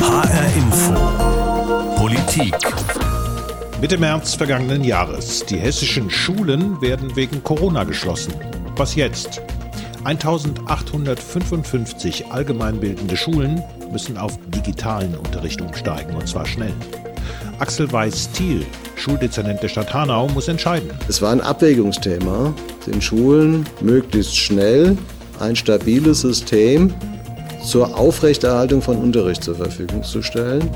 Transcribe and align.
HR 0.00 0.56
Info. 0.56 0.94
Politik. 1.96 2.54
Mitte 3.82 3.98
März 3.98 4.34
vergangenen 4.34 4.82
Jahres. 4.82 5.44
Die 5.44 5.58
hessischen 5.58 6.08
Schulen 6.08 6.80
werden 6.80 7.14
wegen 7.16 7.44
Corona 7.44 7.84
geschlossen. 7.84 8.32
Was 8.76 8.94
jetzt? 8.94 9.42
1855 10.04 12.32
allgemeinbildende 12.32 13.14
Schulen 13.14 13.62
müssen 13.92 14.16
auf 14.16 14.38
digitalen 14.48 15.14
Unterricht 15.14 15.60
umsteigen, 15.60 16.14
und 16.14 16.26
zwar 16.26 16.46
schnell. 16.46 16.72
Axel 17.58 17.92
Weiß-Thiel, 17.92 18.64
Schuldezernent 18.96 19.62
der 19.62 19.68
Stadt 19.68 19.92
Hanau, 19.92 20.28
muss 20.28 20.48
entscheiden. 20.48 20.88
Es 21.08 21.20
war 21.20 21.32
ein 21.32 21.42
Abwägungsthema, 21.42 22.54
den 22.86 23.02
Schulen 23.02 23.66
möglichst 23.82 24.34
schnell 24.34 24.96
ein 25.40 25.56
stabiles 25.56 26.22
System 26.22 26.94
zur 27.62 27.98
Aufrechterhaltung 27.98 28.82
von 28.82 28.96
Unterricht 28.96 29.44
zur 29.44 29.56
Verfügung 29.56 30.02
zu 30.02 30.22
stellen 30.22 30.68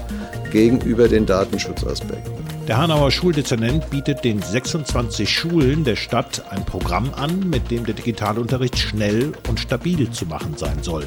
gegenüber 0.52 1.08
den 1.08 1.26
Datenschutzaspekten. 1.26 2.32
Der 2.68 2.78
Hanauer 2.78 3.10
Schuldezernent 3.10 3.90
bietet 3.90 4.24
den 4.24 4.40
26 4.40 5.28
Schulen 5.28 5.84
der 5.84 5.96
Stadt 5.96 6.42
ein 6.50 6.64
Programm 6.64 7.12
an, 7.14 7.50
mit 7.50 7.70
dem 7.70 7.84
der 7.84 7.94
Digitalunterricht 7.94 8.78
schnell 8.78 9.32
und 9.48 9.60
stabil 9.60 10.10
zu 10.10 10.24
machen 10.26 10.54
sein 10.56 10.82
soll. 10.82 11.04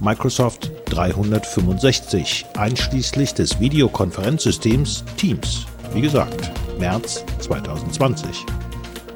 Microsoft 0.00 0.70
365, 0.90 2.46
einschließlich 2.56 3.34
des 3.34 3.58
Videokonferenzsystems 3.58 5.04
Teams. 5.16 5.66
Wie 5.92 6.02
gesagt, 6.02 6.50
März 6.78 7.24
2020. 7.40 8.44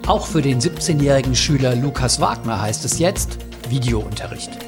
Auch 0.06 0.26
für 0.26 0.42
den 0.42 0.60
17-jährigen 0.60 1.36
Schüler 1.36 1.76
Lukas 1.76 2.20
Wagner 2.20 2.60
heißt 2.60 2.84
es 2.84 2.98
jetzt 2.98 3.38
Videounterricht. 3.68 4.67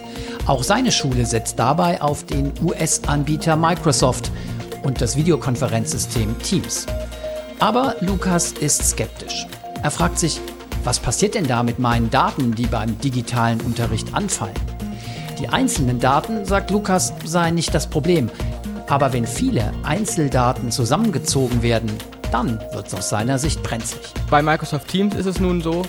Auch 0.50 0.64
seine 0.64 0.90
Schule 0.90 1.26
setzt 1.26 1.60
dabei 1.60 2.02
auf 2.02 2.26
den 2.26 2.52
US-Anbieter 2.60 3.54
Microsoft 3.54 4.32
und 4.82 5.00
das 5.00 5.16
Videokonferenzsystem 5.16 6.36
Teams. 6.40 6.86
Aber 7.60 7.94
Lukas 8.00 8.50
ist 8.50 8.84
skeptisch. 8.84 9.46
Er 9.84 9.92
fragt 9.92 10.18
sich, 10.18 10.40
was 10.82 10.98
passiert 10.98 11.36
denn 11.36 11.46
da 11.46 11.62
mit 11.62 11.78
meinen 11.78 12.10
Daten, 12.10 12.52
die 12.56 12.66
beim 12.66 12.98
digitalen 12.98 13.60
Unterricht 13.60 14.12
anfallen? 14.12 14.56
Die 15.38 15.48
einzelnen 15.48 16.00
Daten, 16.00 16.44
sagt 16.44 16.72
Lukas, 16.72 17.12
seien 17.24 17.54
nicht 17.54 17.72
das 17.72 17.86
Problem. 17.86 18.28
Aber 18.88 19.12
wenn 19.12 19.28
viele 19.28 19.72
Einzeldaten 19.84 20.72
zusammengezogen 20.72 21.62
werden, 21.62 21.92
dann 22.32 22.58
wird 22.72 22.88
es 22.88 22.94
aus 22.94 23.08
seiner 23.08 23.38
Sicht 23.38 23.62
brenzlig. 23.62 24.12
Bei 24.28 24.42
Microsoft 24.42 24.88
Teams 24.88 25.14
ist 25.14 25.26
es 25.26 25.38
nun 25.38 25.62
so, 25.62 25.82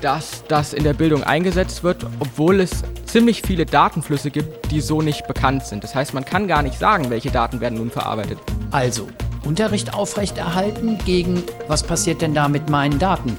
dass 0.00 0.42
das 0.48 0.72
in 0.72 0.82
der 0.82 0.94
Bildung 0.94 1.22
eingesetzt 1.22 1.84
wird, 1.84 2.04
obwohl 2.18 2.58
es 2.58 2.82
ziemlich 3.12 3.42
viele 3.42 3.66
Datenflüsse 3.66 4.30
gibt, 4.30 4.70
die 4.70 4.80
so 4.80 5.02
nicht 5.02 5.26
bekannt 5.26 5.66
sind. 5.66 5.84
Das 5.84 5.94
heißt, 5.94 6.14
man 6.14 6.24
kann 6.24 6.48
gar 6.48 6.62
nicht 6.62 6.78
sagen, 6.78 7.10
welche 7.10 7.30
Daten 7.30 7.60
werden 7.60 7.76
nun 7.76 7.90
verarbeitet. 7.90 8.38
Also, 8.70 9.06
Unterricht 9.44 9.92
aufrechterhalten 9.92 10.96
gegen, 11.04 11.42
was 11.68 11.82
passiert 11.82 12.22
denn 12.22 12.32
da 12.32 12.48
mit 12.48 12.70
meinen 12.70 12.98
Daten? 12.98 13.36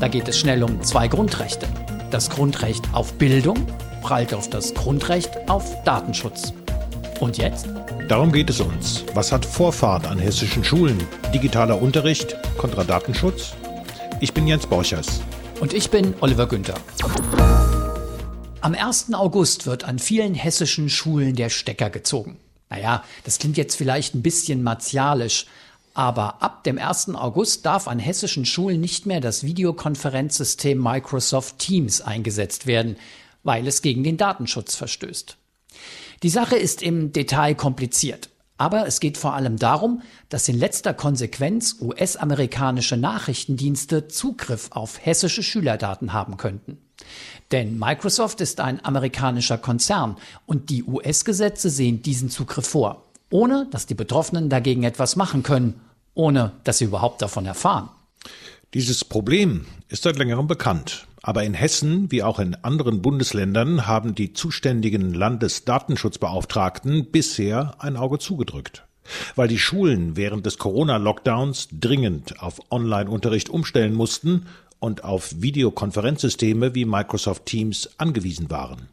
Da 0.00 0.08
geht 0.08 0.26
es 0.26 0.38
schnell 0.38 0.62
um 0.62 0.82
zwei 0.82 1.06
Grundrechte. 1.06 1.68
Das 2.10 2.30
Grundrecht 2.30 2.82
auf 2.92 3.12
Bildung 3.14 3.58
prallt 4.00 4.32
auf 4.32 4.48
das 4.48 4.72
Grundrecht 4.72 5.50
auf 5.50 5.84
Datenschutz. 5.84 6.54
Und 7.20 7.36
jetzt? 7.36 7.68
Darum 8.08 8.32
geht 8.32 8.48
es 8.48 8.60
uns. 8.60 9.04
Was 9.12 9.32
hat 9.32 9.44
Vorfahrt 9.44 10.06
an 10.06 10.18
hessischen 10.18 10.64
Schulen? 10.64 10.96
Digitaler 11.34 11.80
Unterricht 11.80 12.36
kontra 12.56 12.84
Datenschutz? 12.84 13.52
Ich 14.20 14.32
bin 14.32 14.46
Jens 14.46 14.66
Borchers. 14.66 15.20
Und 15.60 15.74
ich 15.74 15.90
bin 15.90 16.14
Oliver 16.22 16.46
Günther. 16.46 16.74
Am 18.62 18.74
1. 18.74 19.14
August 19.14 19.64
wird 19.64 19.84
an 19.84 19.98
vielen 19.98 20.34
hessischen 20.34 20.90
Schulen 20.90 21.34
der 21.34 21.48
Stecker 21.48 21.88
gezogen. 21.88 22.36
Naja, 22.68 23.02
das 23.24 23.38
klingt 23.38 23.56
jetzt 23.56 23.74
vielleicht 23.74 24.14
ein 24.14 24.20
bisschen 24.20 24.62
martialisch, 24.62 25.46
aber 25.94 26.42
ab 26.42 26.62
dem 26.64 26.76
1. 26.76 27.14
August 27.14 27.64
darf 27.64 27.88
an 27.88 27.98
hessischen 27.98 28.44
Schulen 28.44 28.78
nicht 28.78 29.06
mehr 29.06 29.22
das 29.22 29.44
Videokonferenzsystem 29.44 30.78
Microsoft 30.78 31.58
Teams 31.58 32.02
eingesetzt 32.02 32.66
werden, 32.66 32.96
weil 33.44 33.66
es 33.66 33.80
gegen 33.80 34.04
den 34.04 34.18
Datenschutz 34.18 34.76
verstößt. 34.76 35.38
Die 36.22 36.28
Sache 36.28 36.56
ist 36.56 36.82
im 36.82 37.12
Detail 37.12 37.54
kompliziert. 37.54 38.28
Aber 38.58 38.86
es 38.86 39.00
geht 39.00 39.16
vor 39.16 39.32
allem 39.32 39.56
darum, 39.56 40.02
dass 40.28 40.46
in 40.46 40.58
letzter 40.58 40.92
Konsequenz 40.92 41.76
US-amerikanische 41.80 42.98
Nachrichtendienste 42.98 44.08
Zugriff 44.08 44.68
auf 44.72 44.98
hessische 45.02 45.42
Schülerdaten 45.42 46.12
haben 46.12 46.36
könnten. 46.36 46.76
Denn 47.52 47.78
Microsoft 47.78 48.40
ist 48.40 48.60
ein 48.60 48.84
amerikanischer 48.84 49.58
Konzern 49.58 50.16
und 50.46 50.70
die 50.70 50.84
US-Gesetze 50.84 51.70
sehen 51.70 52.02
diesen 52.02 52.30
Zugriff 52.30 52.66
vor, 52.66 53.04
ohne 53.30 53.66
dass 53.70 53.86
die 53.86 53.94
Betroffenen 53.94 54.48
dagegen 54.48 54.84
etwas 54.84 55.16
machen 55.16 55.42
können, 55.42 55.80
ohne 56.14 56.52
dass 56.64 56.78
sie 56.78 56.84
überhaupt 56.84 57.22
davon 57.22 57.46
erfahren. 57.46 57.88
Dieses 58.72 59.04
Problem 59.04 59.66
ist 59.88 60.04
seit 60.04 60.16
längerem 60.16 60.46
bekannt. 60.46 61.06
Aber 61.22 61.44
in 61.44 61.54
Hessen 61.54 62.10
wie 62.10 62.22
auch 62.22 62.38
in 62.38 62.54
anderen 62.54 63.02
Bundesländern 63.02 63.86
haben 63.86 64.14
die 64.14 64.32
zuständigen 64.32 65.12
Landesdatenschutzbeauftragten 65.12 67.10
bisher 67.10 67.74
ein 67.78 67.96
Auge 67.96 68.18
zugedrückt. 68.18 68.84
Weil 69.34 69.48
die 69.48 69.58
Schulen 69.58 70.16
während 70.16 70.46
des 70.46 70.56
Corona-Lockdowns 70.58 71.68
dringend 71.72 72.40
auf 72.40 72.60
Online-Unterricht 72.70 73.50
umstellen 73.50 73.92
mussten 73.92 74.46
und 74.80 75.04
auf 75.04 75.40
Videokonferenzsysteme 75.40 76.74
wie 76.74 76.84
Microsoft 76.84 77.46
Teams 77.46 77.90
angewiesen 77.98 78.50
waren. 78.50 78.88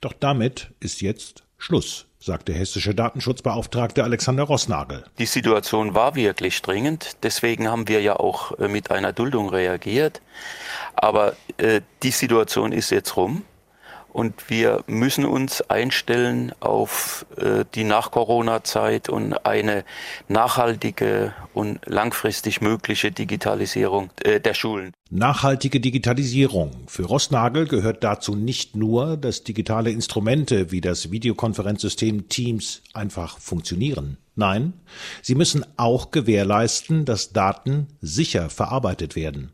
Doch 0.00 0.12
damit 0.12 0.68
ist 0.78 1.00
jetzt 1.00 1.42
Schluss 1.58 2.06
sagt 2.26 2.48
der 2.48 2.56
hessische 2.56 2.94
Datenschutzbeauftragte 2.94 4.04
Alexander 4.04 4.42
Rossnagel. 4.42 5.04
Die 5.18 5.26
Situation 5.26 5.94
war 5.94 6.16
wirklich 6.16 6.60
dringend. 6.60 7.16
Deswegen 7.22 7.68
haben 7.68 7.88
wir 7.88 8.02
ja 8.02 8.16
auch 8.16 8.58
äh, 8.58 8.68
mit 8.68 8.90
einer 8.90 9.12
Duldung 9.12 9.48
reagiert. 9.48 10.20
Aber 10.94 11.34
äh, 11.56 11.80
die 12.02 12.10
Situation 12.10 12.72
ist 12.72 12.90
jetzt 12.90 13.16
rum. 13.16 13.44
Und 14.16 14.48
wir 14.48 14.82
müssen 14.86 15.26
uns 15.26 15.60
einstellen 15.60 16.52
auf 16.60 17.26
äh, 17.36 17.66
die 17.74 17.84
Nach-Corona-Zeit 17.84 19.10
und 19.10 19.34
eine 19.44 19.84
nachhaltige 20.26 21.34
und 21.52 21.80
langfristig 21.84 22.62
mögliche 22.62 23.12
Digitalisierung 23.12 24.08
äh, 24.24 24.40
der 24.40 24.54
Schulen. 24.54 24.94
Nachhaltige 25.10 25.80
Digitalisierung. 25.80 26.70
Für 26.86 27.04
Rossnagel 27.04 27.66
gehört 27.66 28.04
dazu 28.04 28.34
nicht 28.34 28.74
nur, 28.74 29.18
dass 29.18 29.44
digitale 29.44 29.90
Instrumente 29.90 30.72
wie 30.72 30.80
das 30.80 31.10
Videokonferenzsystem 31.10 32.30
Teams 32.30 32.80
einfach 32.94 33.38
funktionieren. 33.38 34.16
Nein, 34.34 34.72
sie 35.20 35.34
müssen 35.34 35.66
auch 35.76 36.10
gewährleisten, 36.10 37.04
dass 37.04 37.34
Daten 37.34 37.88
sicher 38.00 38.48
verarbeitet 38.48 39.14
werden. 39.14 39.52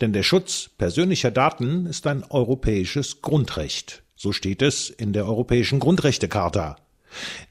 Denn 0.00 0.12
der 0.12 0.22
Schutz 0.22 0.70
persönlicher 0.78 1.30
Daten 1.30 1.86
ist 1.86 2.06
ein 2.06 2.24
europäisches 2.28 3.22
Grundrecht. 3.22 4.02
So 4.16 4.32
steht 4.32 4.62
es 4.62 4.90
in 4.90 5.12
der 5.12 5.26
Europäischen 5.26 5.78
Grundrechtecharta. 5.78 6.76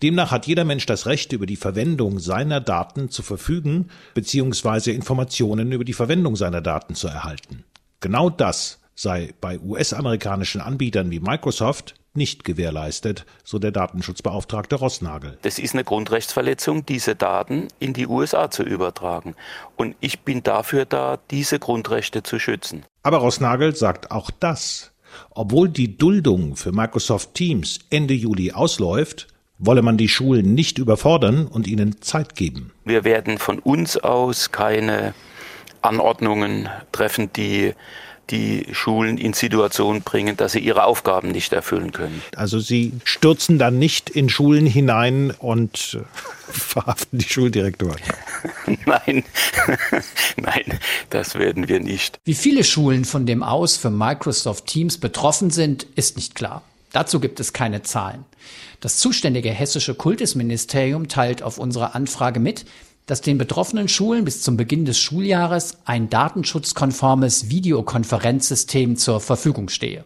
Demnach 0.03 0.31
hat 0.31 0.47
jeder 0.47 0.66
Mensch 0.66 0.85
das 0.85 1.05
Recht, 1.05 1.33
über 1.33 1.45
die 1.45 1.55
Verwendung 1.55 2.19
seiner 2.19 2.61
Daten 2.61 3.09
zu 3.09 3.23
verfügen 3.23 3.89
bzw. 4.13 4.91
Informationen 4.91 5.72
über 5.72 5.83
die 5.83 5.94
Verwendung 5.94 6.35
seiner 6.35 6.61
Daten 6.61 6.95
zu 6.95 7.07
erhalten. 7.07 7.63
Genau 8.00 8.29
das 8.29 8.79
sei 8.95 9.34
bei 9.41 9.59
US-amerikanischen 9.59 10.61
Anbietern 10.61 11.11
wie 11.11 11.19
Microsoft 11.19 11.95
nicht 12.17 12.44
gewährleistet, 12.44 13.25
so 13.44 13.59
der 13.59 13.72
Datenschutzbeauftragte 13.72 14.75
Rossnagel. 14.75 15.38
Das 15.44 15.59
ist 15.59 15.73
eine 15.73 15.85
Grundrechtsverletzung, 15.85 16.85
diese 16.85 17.16
Daten 17.16 17.69
in 17.79 17.94
die 17.94 18.07
USA 18.07 18.51
zu 18.51 18.63
übertragen. 18.63 19.35
Und 19.78 19.95
ich 20.01 20.19
bin 20.22 20.44
dafür 20.44 20.85
da, 20.85 21.19
diese 21.31 21.59
Grundrechte 21.59 22.23
zu 22.23 22.39
schützen. 22.39 22.83
Aber 23.03 23.17
Rossnagel 23.19 23.75
sagt 23.75 24.11
auch 24.11 24.31
das. 24.31 24.91
Obwohl 25.29 25.69
die 25.69 25.97
Duldung 25.97 26.55
für 26.55 26.72
Microsoft 26.72 27.33
Teams 27.33 27.79
Ende 27.89 28.13
Juli 28.13 28.51
ausläuft, 28.51 29.28
wolle 29.59 29.81
man 29.81 29.97
die 29.97 30.09
Schulen 30.09 30.53
nicht 30.53 30.78
überfordern 30.78 31.47
und 31.47 31.67
ihnen 31.67 32.02
Zeit 32.02 32.35
geben. 32.35 32.72
Wir 32.85 33.03
werden 33.03 33.37
von 33.37 33.59
uns 33.59 33.97
aus 33.97 34.52
keine 34.52 35.13
Anordnungen 35.81 36.70
treffen, 36.91 37.31
die 37.34 37.73
die 38.29 38.68
Schulen 38.72 39.18
in 39.18 39.34
Situationen 39.34 40.02
bringen, 40.02 40.38
dass 40.38 40.52
sie 40.53 40.59
ihre 40.59 40.84
Aufgaben 40.84 41.32
nicht 41.32 41.53
erfüllen 41.53 41.91
können. 41.91 42.22
Also 42.35 42.59
Sie 42.59 42.94
stürzen 43.03 43.58
dann 43.58 43.79
nicht 43.79 44.09
in 44.09 44.29
Schulen 44.29 44.66
hinein 44.66 45.32
und 45.40 46.00
verhaften 46.50 47.20
die 47.20 47.28
Schuldirektoren. 47.28 48.02
Nein, 48.85 49.24
nein, 50.38 50.79
das 51.09 51.35
werden 51.35 51.68
wir 51.68 51.79
nicht. 51.79 52.20
Wie 52.24 52.34
viele 52.34 52.64
Schulen 52.64 53.06
von 53.06 53.26
dem 53.26 53.44
Aus 53.44 53.78
für 53.78 53.90
Microsoft 53.90 54.68
Teams 54.68 54.97
betroffen 54.97 55.50
sind, 55.50 55.84
ist 55.96 56.16
nicht 56.16 56.35
klar. 56.35 56.64
Dazu 56.94 57.20
gibt 57.20 57.40
es 57.40 57.53
keine 57.53 57.82
Zahlen. 57.82 58.26
Das 58.80 58.97
zuständige 58.97 59.50
hessische 59.50 59.96
Kultusministerium 59.96 61.08
teilt 61.08 61.41
auf 61.41 61.58
unsere 61.58 61.96
Anfrage 61.96 62.40
mit, 62.40 62.66
dass 63.08 63.22
den 63.22 63.38
betroffenen 63.38 63.88
Schulen 63.88 64.26
bis 64.26 64.44
zum 64.44 64.58
Beginn 64.58 64.86
des 64.86 65.00
Schuljahres 65.00 65.78
ein 65.86 66.09
datenschutzkonformes 66.09 67.50
Videokonferenzsystem 67.50 68.98
zur 68.98 69.20
Verfügung 69.22 69.70
stehe. 69.70 70.04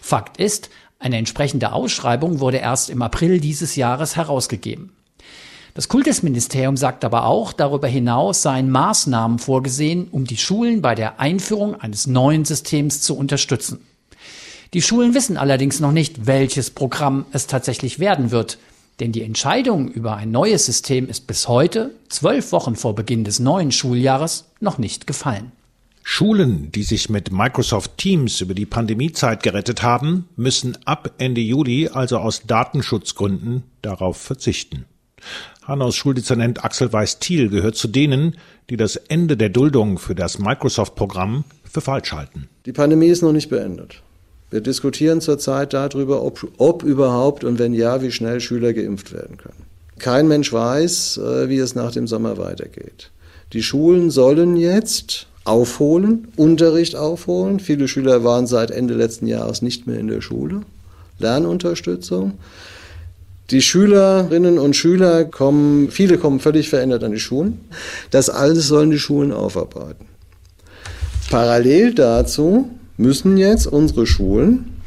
Fakt 0.00 0.36
ist, 0.36 0.68
eine 0.98 1.16
entsprechende 1.16 1.72
Ausschreibung 1.72 2.40
wurde 2.40 2.58
erst 2.58 2.90
im 2.90 3.00
April 3.00 3.40
dieses 3.40 3.76
Jahres 3.76 4.16
herausgegeben. 4.16 4.92
Das 5.74 5.88
Kultusministerium 5.88 6.76
sagt 6.76 7.04
aber 7.04 7.24
auch, 7.24 7.52
darüber 7.52 7.88
hinaus 7.88 8.42
seien 8.42 8.70
Maßnahmen 8.70 9.38
vorgesehen, 9.38 10.08
um 10.10 10.26
die 10.26 10.36
Schulen 10.36 10.82
bei 10.82 10.94
der 10.94 11.18
Einführung 11.18 11.80
eines 11.80 12.06
neuen 12.06 12.44
Systems 12.44 13.00
zu 13.00 13.16
unterstützen. 13.16 13.80
Die 14.74 14.82
Schulen 14.82 15.14
wissen 15.14 15.36
allerdings 15.36 15.80
noch 15.80 15.92
nicht, 15.92 16.26
welches 16.26 16.70
Programm 16.70 17.26
es 17.32 17.46
tatsächlich 17.46 17.98
werden 17.98 18.30
wird, 18.30 18.58
denn 19.02 19.10
die 19.10 19.22
Entscheidung 19.22 19.88
über 19.88 20.14
ein 20.14 20.30
neues 20.30 20.64
System 20.64 21.08
ist 21.08 21.26
bis 21.26 21.48
heute, 21.48 21.90
zwölf 22.08 22.52
Wochen 22.52 22.76
vor 22.76 22.94
Beginn 22.94 23.24
des 23.24 23.40
neuen 23.40 23.72
Schuljahres, 23.72 24.44
noch 24.60 24.78
nicht 24.78 25.08
gefallen. 25.08 25.50
Schulen, 26.04 26.70
die 26.70 26.84
sich 26.84 27.10
mit 27.10 27.32
Microsoft 27.32 27.98
Teams 27.98 28.40
über 28.40 28.54
die 28.54 28.64
Pandemiezeit 28.64 29.42
gerettet 29.42 29.82
haben, 29.82 30.28
müssen 30.36 30.78
ab 30.84 31.14
Ende 31.18 31.40
Juli 31.40 31.88
also 31.88 32.18
aus 32.18 32.42
Datenschutzgründen 32.46 33.64
darauf 33.82 34.18
verzichten. 34.18 34.84
Hannaus 35.64 35.96
Schuldezernent 35.96 36.64
Axel 36.64 36.92
Weiß-Thiel 36.92 37.48
gehört 37.48 37.74
zu 37.74 37.88
denen, 37.88 38.36
die 38.70 38.76
das 38.76 38.94
Ende 38.94 39.36
der 39.36 39.48
Duldung 39.48 39.98
für 39.98 40.14
das 40.14 40.38
Microsoft-Programm 40.38 41.42
für 41.64 41.80
falsch 41.80 42.12
halten. 42.12 42.48
Die 42.66 42.72
Pandemie 42.72 43.08
ist 43.08 43.22
noch 43.22 43.32
nicht 43.32 43.50
beendet. 43.50 44.00
Wir 44.52 44.60
diskutieren 44.60 45.22
zurzeit 45.22 45.72
darüber, 45.72 46.22
ob, 46.22 46.46
ob 46.58 46.82
überhaupt 46.82 47.42
und 47.42 47.58
wenn 47.58 47.72
ja, 47.72 48.02
wie 48.02 48.10
schnell 48.10 48.38
Schüler 48.38 48.74
geimpft 48.74 49.14
werden 49.14 49.38
können. 49.38 49.64
Kein 49.98 50.28
Mensch 50.28 50.52
weiß, 50.52 51.16
äh, 51.16 51.48
wie 51.48 51.56
es 51.56 51.74
nach 51.74 51.90
dem 51.90 52.06
Sommer 52.06 52.36
weitergeht. 52.36 53.10
Die 53.54 53.62
Schulen 53.62 54.10
sollen 54.10 54.58
jetzt 54.58 55.26
aufholen, 55.44 56.28
Unterricht 56.36 56.96
aufholen. 56.96 57.60
Viele 57.60 57.88
Schüler 57.88 58.24
waren 58.24 58.46
seit 58.46 58.70
Ende 58.70 58.92
letzten 58.92 59.26
Jahres 59.26 59.62
nicht 59.62 59.86
mehr 59.86 59.98
in 59.98 60.08
der 60.08 60.20
Schule. 60.20 60.60
Lernunterstützung. 61.18 62.32
Die 63.50 63.62
Schülerinnen 63.62 64.58
und 64.58 64.76
Schüler 64.76 65.24
kommen, 65.24 65.90
viele 65.90 66.18
kommen 66.18 66.40
völlig 66.40 66.68
verändert 66.68 67.04
an 67.04 67.12
die 67.12 67.20
Schulen. 67.20 67.60
Das 68.10 68.28
alles 68.28 68.68
sollen 68.68 68.90
die 68.90 68.98
Schulen 68.98 69.32
aufarbeiten. 69.32 70.04
Parallel 71.30 71.94
dazu 71.94 72.68
müssen 72.96 73.36
jetzt 73.36 73.66
unsere 73.66 74.06
Schulen 74.06 74.80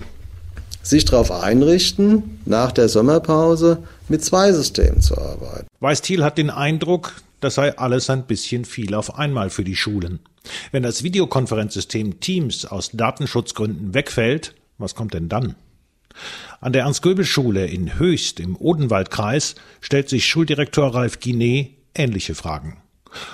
sich 0.81 1.05
darauf 1.05 1.31
einrichten, 1.31 2.39
nach 2.45 2.71
der 2.71 2.89
Sommerpause 2.89 3.79
mit 4.07 4.23
zwei 4.23 4.51
Systemen 4.53 5.01
zu 5.01 5.17
arbeiten. 5.17 5.67
Weiß-Thiel 5.79 6.23
hat 6.23 6.37
den 6.37 6.51
Eindruck, 6.51 7.13
das 7.39 7.55
sei 7.55 7.77
alles 7.77 8.09
ein 8.09 8.27
bisschen 8.27 8.65
viel 8.65 8.93
auf 8.93 9.17
einmal 9.17 9.49
für 9.49 9.63
die 9.63 9.75
Schulen. 9.75 10.19
Wenn 10.71 10.83
das 10.83 11.03
Videokonferenzsystem 11.03 12.19
Teams 12.19 12.65
aus 12.65 12.91
Datenschutzgründen 12.91 13.95
wegfällt, 13.95 14.53
was 14.77 14.93
kommt 14.93 15.15
denn 15.15 15.27
dann? 15.27 15.55
An 16.61 16.71
der 16.71 16.83
Ernst-Göbel-Schule 16.83 17.65
in 17.65 17.99
Höchst 17.99 18.39
im 18.39 18.55
Odenwaldkreis 18.55 19.55
stellt 19.81 20.07
sich 20.09 20.27
Schuldirektor 20.27 20.93
Ralf 20.93 21.19
Guinet 21.19 21.71
ähnliche 21.93 22.35
Fragen. 22.35 22.77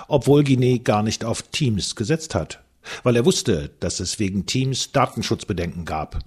Obwohl 0.07 0.43
Guinet 0.43 0.85
gar 0.85 1.03
nicht 1.03 1.25
auf 1.25 1.41
Teams 1.43 1.95
gesetzt 1.95 2.33
hat, 2.33 2.60
weil 3.03 3.15
er 3.15 3.25
wusste, 3.25 3.71
dass 3.79 3.99
es 3.99 4.19
wegen 4.19 4.45
Teams 4.45 4.91
Datenschutzbedenken 4.91 5.85
gab. 5.85 6.19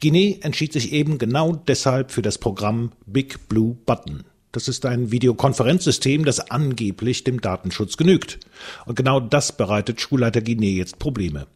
Guinet 0.00 0.44
entschied 0.44 0.72
sich 0.72 0.92
eben 0.92 1.18
genau 1.18 1.52
deshalb 1.52 2.10
für 2.10 2.22
das 2.22 2.38
Programm 2.38 2.92
Big 3.06 3.48
Blue 3.48 3.76
Button. 3.86 4.24
Das 4.52 4.66
ist 4.66 4.84
ein 4.84 5.12
Videokonferenzsystem, 5.12 6.24
das 6.24 6.50
angeblich 6.50 7.22
dem 7.22 7.40
Datenschutz 7.40 7.96
genügt. 7.96 8.40
Und 8.84 8.96
genau 8.96 9.20
das 9.20 9.56
bereitet 9.56 10.00
Schulleiter 10.00 10.40
Guinea 10.40 10.76
jetzt 10.76 10.98
Probleme. 10.98 11.46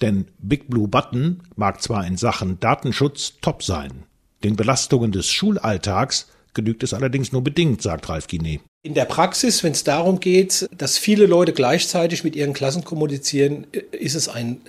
Denn 0.00 0.26
Big 0.38 0.68
Blue 0.68 0.88
Button 0.88 1.42
mag 1.56 1.82
zwar 1.82 2.06
in 2.06 2.16
Sachen 2.16 2.60
Datenschutz 2.60 3.34
top 3.40 3.62
sein. 3.64 4.04
Den 4.44 4.54
Belastungen 4.54 5.10
des 5.10 5.28
Schulalltags 5.30 6.28
genügt 6.54 6.84
es 6.84 6.94
allerdings 6.94 7.32
nur 7.32 7.42
bedingt, 7.42 7.82
sagt 7.82 8.08
Ralf 8.08 8.28
Guinea. 8.28 8.60
In 8.84 8.94
der 8.94 9.06
Praxis, 9.06 9.64
wenn 9.64 9.72
es 9.72 9.82
darum 9.82 10.20
geht, 10.20 10.68
dass 10.70 10.98
viele 10.98 11.26
Leute 11.26 11.52
gleichzeitig 11.52 12.22
mit 12.22 12.36
ihren 12.36 12.52
Klassen 12.52 12.84
kommunizieren, 12.84 13.66
ist 13.90 14.14
es 14.14 14.28
ein, 14.28 14.60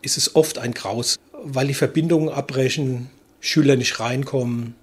ist 0.00 0.16
es 0.16 0.34
oft 0.34 0.56
ein 0.58 0.72
Graus, 0.72 1.18
weil 1.32 1.66
die 1.66 1.74
Verbindungen 1.74 2.30
abbrechen, 2.30 3.10
Schüler 3.40 3.76
nicht 3.76 4.00
reinkommen, 4.00 4.74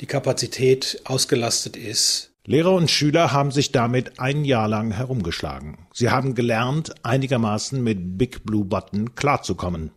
die 0.00 0.06
Kapazität 0.06 1.00
ausgelastet 1.04 1.76
ist. 1.76 2.30
Lehrer 2.46 2.72
und 2.72 2.88
Schüler 2.88 3.32
haben 3.32 3.50
sich 3.50 3.72
damit 3.72 4.20
ein 4.20 4.44
Jahr 4.44 4.68
lang 4.68 4.92
herumgeschlagen. 4.92 5.78
Sie 5.92 6.10
haben 6.10 6.36
gelernt, 6.36 6.94
einigermaßen 7.04 7.82
mit 7.82 8.16
Big 8.16 8.44
Blue 8.44 8.64
Button 8.64 9.16
klarzukommen. 9.16 9.90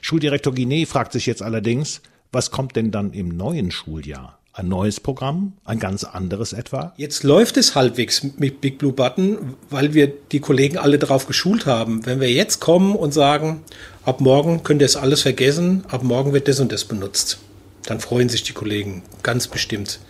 Schuldirektor 0.00 0.54
Guinet 0.54 0.88
fragt 0.88 1.12
sich 1.12 1.26
jetzt 1.26 1.42
allerdings, 1.42 2.00
was 2.30 2.52
kommt 2.52 2.76
denn 2.76 2.92
dann 2.92 3.12
im 3.12 3.28
neuen 3.28 3.72
Schuljahr? 3.72 4.38
Ein 4.54 4.68
neues 4.68 5.00
Programm? 5.00 5.52
Ein 5.64 5.80
ganz 5.80 6.04
anderes 6.04 6.52
etwa? 6.52 6.94
Jetzt 6.96 7.24
läuft 7.24 7.56
es 7.56 7.74
halbwegs 7.74 8.22
mit 8.38 8.60
Big 8.60 8.78
Blue 8.78 8.92
Button, 8.92 9.54
weil 9.68 9.94
wir 9.94 10.06
die 10.06 10.40
Kollegen 10.40 10.78
alle 10.78 10.98
darauf 10.98 11.26
geschult 11.26 11.66
haben. 11.66 12.06
Wenn 12.06 12.20
wir 12.20 12.32
jetzt 12.32 12.60
kommen 12.60 12.94
und 12.94 13.12
sagen, 13.12 13.62
ab 14.04 14.20
morgen 14.20 14.62
könnt 14.62 14.80
ihr 14.80 14.86
es 14.86 14.96
alles 14.96 15.22
vergessen, 15.22 15.84
ab 15.88 16.02
morgen 16.02 16.32
wird 16.32 16.48
das 16.48 16.60
und 16.60 16.72
das 16.72 16.84
benutzt 16.84 17.38
dann 17.86 18.00
freuen 18.00 18.28
sich 18.28 18.42
die 18.42 18.52
Kollegen 18.52 19.02
ganz 19.22 19.48
bestimmt. 19.48 20.00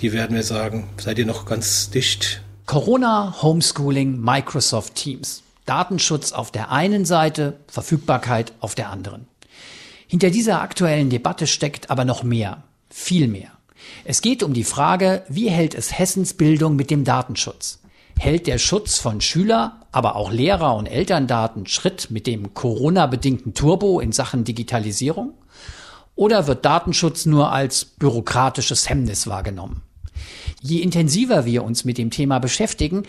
Die 0.00 0.12
werden 0.12 0.36
mir 0.36 0.42
sagen, 0.42 0.88
seid 0.98 1.18
ihr 1.18 1.26
noch 1.26 1.46
ganz 1.46 1.90
dicht? 1.90 2.42
Corona, 2.66 3.36
Homeschooling, 3.42 4.20
Microsoft 4.20 4.94
Teams. 4.94 5.42
Datenschutz 5.64 6.32
auf 6.32 6.50
der 6.50 6.70
einen 6.70 7.04
Seite, 7.04 7.54
Verfügbarkeit 7.66 8.52
auf 8.60 8.74
der 8.74 8.90
anderen. 8.90 9.26
Hinter 10.06 10.30
dieser 10.30 10.60
aktuellen 10.60 11.10
Debatte 11.10 11.46
steckt 11.46 11.90
aber 11.90 12.04
noch 12.04 12.22
mehr, 12.22 12.62
viel 12.88 13.28
mehr. 13.28 13.50
Es 14.04 14.22
geht 14.22 14.42
um 14.42 14.52
die 14.52 14.64
Frage, 14.64 15.24
wie 15.28 15.50
hält 15.50 15.74
es 15.74 15.98
Hessens 15.98 16.34
Bildung 16.34 16.76
mit 16.76 16.90
dem 16.90 17.04
Datenschutz? 17.04 17.80
Hält 18.18 18.46
der 18.46 18.58
Schutz 18.58 18.98
von 18.98 19.20
Schüler, 19.20 19.80
aber 19.92 20.16
auch 20.16 20.32
Lehrer 20.32 20.76
und 20.76 20.86
Elterndaten 20.86 21.66
Schritt 21.66 22.10
mit 22.10 22.26
dem 22.26 22.54
Corona-bedingten 22.54 23.54
Turbo 23.54 24.00
in 24.00 24.12
Sachen 24.12 24.44
Digitalisierung? 24.44 25.34
Oder 26.14 26.46
wird 26.46 26.64
Datenschutz 26.64 27.26
nur 27.26 27.52
als 27.52 27.84
bürokratisches 27.84 28.88
Hemmnis 28.88 29.26
wahrgenommen? 29.26 29.82
Je 30.62 30.78
intensiver 30.78 31.44
wir 31.44 31.62
uns 31.62 31.84
mit 31.84 31.98
dem 31.98 32.10
Thema 32.10 32.38
beschäftigen, 32.38 33.02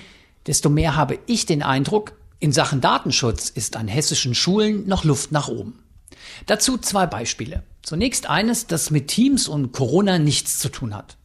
desto 0.46 0.70
mehr 0.70 0.96
habe 0.96 1.20
ich 1.26 1.46
den 1.46 1.64
Eindruck, 1.64 2.14
in 2.40 2.52
Sachen 2.52 2.82
Datenschutz 2.82 3.50
ist 3.50 3.76
an 3.78 3.88
hessischen 3.88 4.36
Schulen 4.36 4.88
noch 4.88 5.04
Luft 5.04 5.32
nach 5.32 5.48
oben. 5.48 5.80
Dazu 6.46 6.78
zwei 6.78 7.08
Beispiele. 7.08 7.64
Zunächst 7.88 8.30
eines, 8.30 8.68
das 8.68 8.92
mit 8.92 9.08
Teams 9.08 9.48
und 9.48 9.72
Corona 9.72 10.20
nichts 10.20 10.60
zu 10.60 10.68
tun 10.68 10.94
hat. 10.94 11.16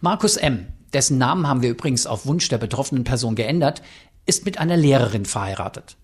Markus 0.00 0.36
M., 0.36 0.66
dessen 0.92 1.16
Namen 1.16 1.46
haben 1.46 1.62
wir 1.62 1.70
übrigens 1.70 2.08
auf 2.08 2.26
Wunsch 2.26 2.48
der 2.48 2.58
betroffenen 2.58 3.04
Person 3.04 3.36
geändert, 3.36 3.82
ist 4.26 4.44
mit 4.44 4.58
einer 4.58 4.76
Lehrerin 4.76 5.26
verheiratet. 5.26 5.96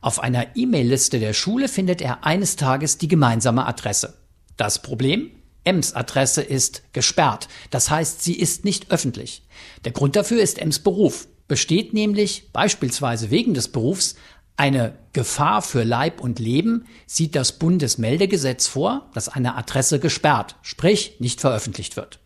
Auf 0.00 0.20
einer 0.20 0.56
E-Mail-Liste 0.56 1.20
der 1.20 1.34
Schule 1.34 1.68
findet 1.68 2.00
er 2.00 2.24
eines 2.24 2.56
Tages 2.56 2.96
die 2.96 3.08
gemeinsame 3.08 3.66
Adresse. 3.66 4.14
Das 4.56 4.80
Problem? 4.80 5.32
Ems 5.64 5.92
Adresse 5.92 6.40
ist 6.40 6.84
gesperrt. 6.94 7.48
Das 7.68 7.90
heißt, 7.90 8.24
sie 8.24 8.38
ist 8.38 8.64
nicht 8.64 8.90
öffentlich. 8.90 9.42
Der 9.84 9.92
Grund 9.92 10.16
dafür 10.16 10.40
ist 10.40 10.58
Ems 10.58 10.78
Beruf. 10.78 11.28
Besteht 11.46 11.92
nämlich 11.92 12.54
beispielsweise 12.54 13.30
wegen 13.30 13.52
des 13.52 13.68
Berufs 13.68 14.14
eine 14.58 14.94
Gefahr 15.12 15.62
für 15.62 15.84
Leib 15.84 16.20
und 16.20 16.40
Leben, 16.40 16.86
sieht 17.06 17.36
das 17.36 17.52
Bundesmeldegesetz 17.52 18.66
vor, 18.66 19.08
dass 19.14 19.28
eine 19.28 19.56
Adresse 19.56 20.00
gesperrt, 20.00 20.56
sprich 20.62 21.14
nicht 21.20 21.40
veröffentlicht 21.40 21.96
wird. 21.96 22.18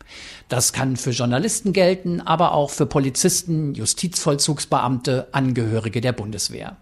Das 0.49 0.73
kann 0.73 0.97
für 0.97 1.11
Journalisten 1.11 1.73
gelten, 1.73 2.21
aber 2.21 2.53
auch 2.53 2.71
für 2.71 2.87
Polizisten, 2.87 3.75
Justizvollzugsbeamte, 3.75 5.27
Angehörige 5.31 6.01
der 6.01 6.11
Bundeswehr. 6.11 6.77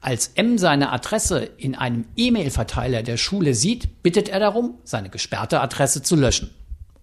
Als 0.00 0.28
M 0.36 0.58
seine 0.58 0.92
Adresse 0.92 1.40
in 1.56 1.74
einem 1.74 2.04
E-Mail-Verteiler 2.16 3.02
der 3.02 3.16
Schule 3.16 3.54
sieht, 3.54 4.04
bittet 4.04 4.28
er 4.28 4.38
darum, 4.38 4.78
seine 4.84 5.10
gesperrte 5.10 5.60
Adresse 5.60 6.02
zu 6.02 6.14
löschen. 6.14 6.54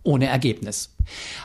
Ohne 0.01 0.27
Ergebnis. 0.27 0.95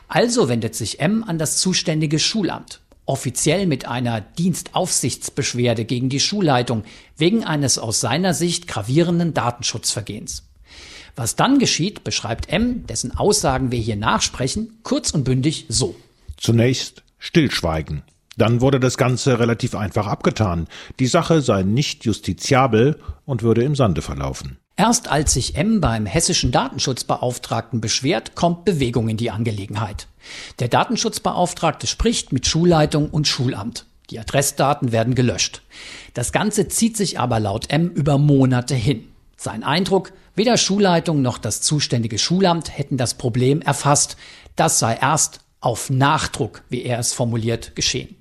Also 0.07 0.49
wendet 0.49 0.77
sich 0.77 1.01
M 1.01 1.25
an 1.25 1.39
das 1.39 1.59
zuständige 1.59 2.21
Schulamt. 2.21 2.81
Offiziell 3.07 3.67
mit 3.67 3.87
einer 3.87 4.21
Dienstaufsichtsbeschwerde 4.21 5.85
gegen 5.85 6.09
die 6.09 6.21
Schulleitung 6.21 6.85
wegen 7.17 7.45
eines 7.45 7.79
aus 7.79 8.01
seiner 8.01 8.35
Sicht 8.35 8.69
gravierenden 8.69 9.35
Datenschutzvergehens. 9.35 10.49
Was 11.17 11.37
dann 11.37 11.59
geschieht, 11.59 12.05
beschreibt 12.05 12.51
M, 12.51 12.87
dessen 12.87 13.17
Aussagen 13.17 13.73
wir 13.73 13.81
hier 13.81 13.97
nachsprechen, 13.97 14.79
kurz 14.83 15.11
und 15.11 15.25
bündig 15.25 15.67
so. 15.69 15.97
Zunächst 16.37 17.03
Stillschweigen. 17.19 18.03
Dann 18.37 18.61
wurde 18.61 18.81
das 18.81 18.97
Ganze 18.97 19.39
relativ 19.39 19.75
einfach 19.75 20.07
abgetan. 20.07 20.67
Die 20.99 21.07
Sache 21.07 21.43
sei 21.43 21.63
nicht 21.63 22.05
justiziabel 22.05 22.99
und 23.27 23.43
würde 23.43 23.63
im 23.65 23.75
Sande 23.75 24.01
verlaufen. 24.01 24.57
Erst 24.77 25.09
als 25.09 25.35
sich 25.35 25.57
M 25.57 25.83
beim 25.83 26.07
hessischen 26.07 26.53
Datenschutzbeauftragten 26.53 27.83
beschwert, 27.83 28.35
kommt 28.35 28.65
Bewegung 28.65 29.11
in 29.11 29.19
die 29.19 29.31
Angelegenheit. 29.31 30.07
Der 30.59 30.69
Datenschutzbeauftragte 30.69 31.87
spricht 31.87 32.33
mit 32.33 32.47
Schulleitung 32.47 33.11
und 33.11 33.27
Schulamt. 33.29 33.87
Die 34.11 34.19
Adressdaten 34.19 34.93
werden 34.93 35.15
gelöscht. 35.15 35.63
Das 36.15 36.33
Ganze 36.33 36.69
zieht 36.69 36.97
sich 36.97 37.19
aber 37.21 37.39
laut 37.41 37.71
M 37.71 37.89
über 37.89 38.19
Monate 38.19 38.75
hin. 38.75 39.09
Sein 39.37 39.63
Eindruck, 39.63 40.13
Weder 40.41 40.57
Schulleitung 40.57 41.23
noch 41.23 41.39
das 41.39 41.61
zuständige 41.61 42.19
Schulamt 42.19 42.77
hätten 42.77 42.97
das 42.97 43.15
Problem 43.15 43.61
erfasst. 43.61 44.17
Das 44.57 44.79
sei 44.79 44.95
erst 44.95 45.41
auf 45.61 45.91
Nachdruck, 45.91 46.63
wie 46.71 46.83
er 46.83 46.99
es 46.99 47.13
formuliert, 47.13 47.77
geschehen. 47.77 48.17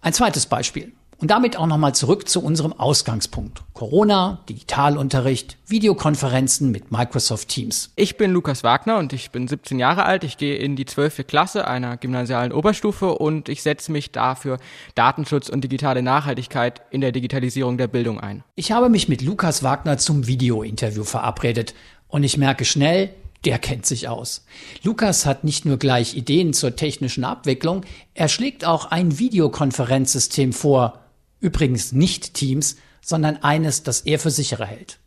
Ein 0.00 0.14
zweites 0.14 0.46
Beispiel. 0.46 0.92
Und 1.20 1.30
damit 1.30 1.58
auch 1.58 1.66
nochmal 1.66 1.94
zurück 1.94 2.30
zu 2.30 2.42
unserem 2.42 2.72
Ausgangspunkt. 2.72 3.62
Corona, 3.74 4.40
Digitalunterricht, 4.48 5.58
Videokonferenzen 5.66 6.70
mit 6.70 6.90
Microsoft 6.90 7.48
Teams. 7.48 7.92
Ich 7.94 8.16
bin 8.16 8.30
Lukas 8.30 8.64
Wagner 8.64 8.96
und 8.96 9.12
ich 9.12 9.30
bin 9.30 9.46
17 9.46 9.78
Jahre 9.78 10.04
alt. 10.04 10.24
Ich 10.24 10.38
gehe 10.38 10.56
in 10.56 10.76
die 10.76 10.86
12. 10.86 11.26
Klasse 11.26 11.68
einer 11.68 11.98
gymnasialen 11.98 12.52
Oberstufe 12.52 13.18
und 13.18 13.50
ich 13.50 13.62
setze 13.62 13.92
mich 13.92 14.12
dafür 14.12 14.56
Datenschutz 14.94 15.50
und 15.50 15.62
digitale 15.62 16.02
Nachhaltigkeit 16.02 16.80
in 16.90 17.02
der 17.02 17.12
Digitalisierung 17.12 17.76
der 17.76 17.88
Bildung 17.88 18.18
ein. 18.18 18.42
Ich 18.54 18.72
habe 18.72 18.88
mich 18.88 19.06
mit 19.06 19.20
Lukas 19.20 19.62
Wagner 19.62 19.98
zum 19.98 20.26
Videointerview 20.26 21.04
verabredet 21.04 21.74
und 22.08 22.24
ich 22.24 22.38
merke 22.38 22.64
schnell, 22.64 23.10
der 23.44 23.58
kennt 23.58 23.84
sich 23.84 24.08
aus. 24.08 24.46
Lukas 24.82 25.26
hat 25.26 25.44
nicht 25.44 25.66
nur 25.66 25.76
gleich 25.76 26.16
Ideen 26.16 26.54
zur 26.54 26.76
technischen 26.76 27.24
Abwicklung, 27.24 27.82
er 28.14 28.28
schlägt 28.28 28.64
auch 28.64 28.86
ein 28.86 29.18
Videokonferenzsystem 29.18 30.54
vor, 30.54 30.98
Übrigens 31.40 31.92
nicht 31.92 32.34
Teams, 32.34 32.76
sondern 33.00 33.38
eines, 33.42 33.82
das 33.82 34.02
er 34.02 34.18
für 34.18 34.30
sicherer 34.30 34.66
hält. 34.66 34.98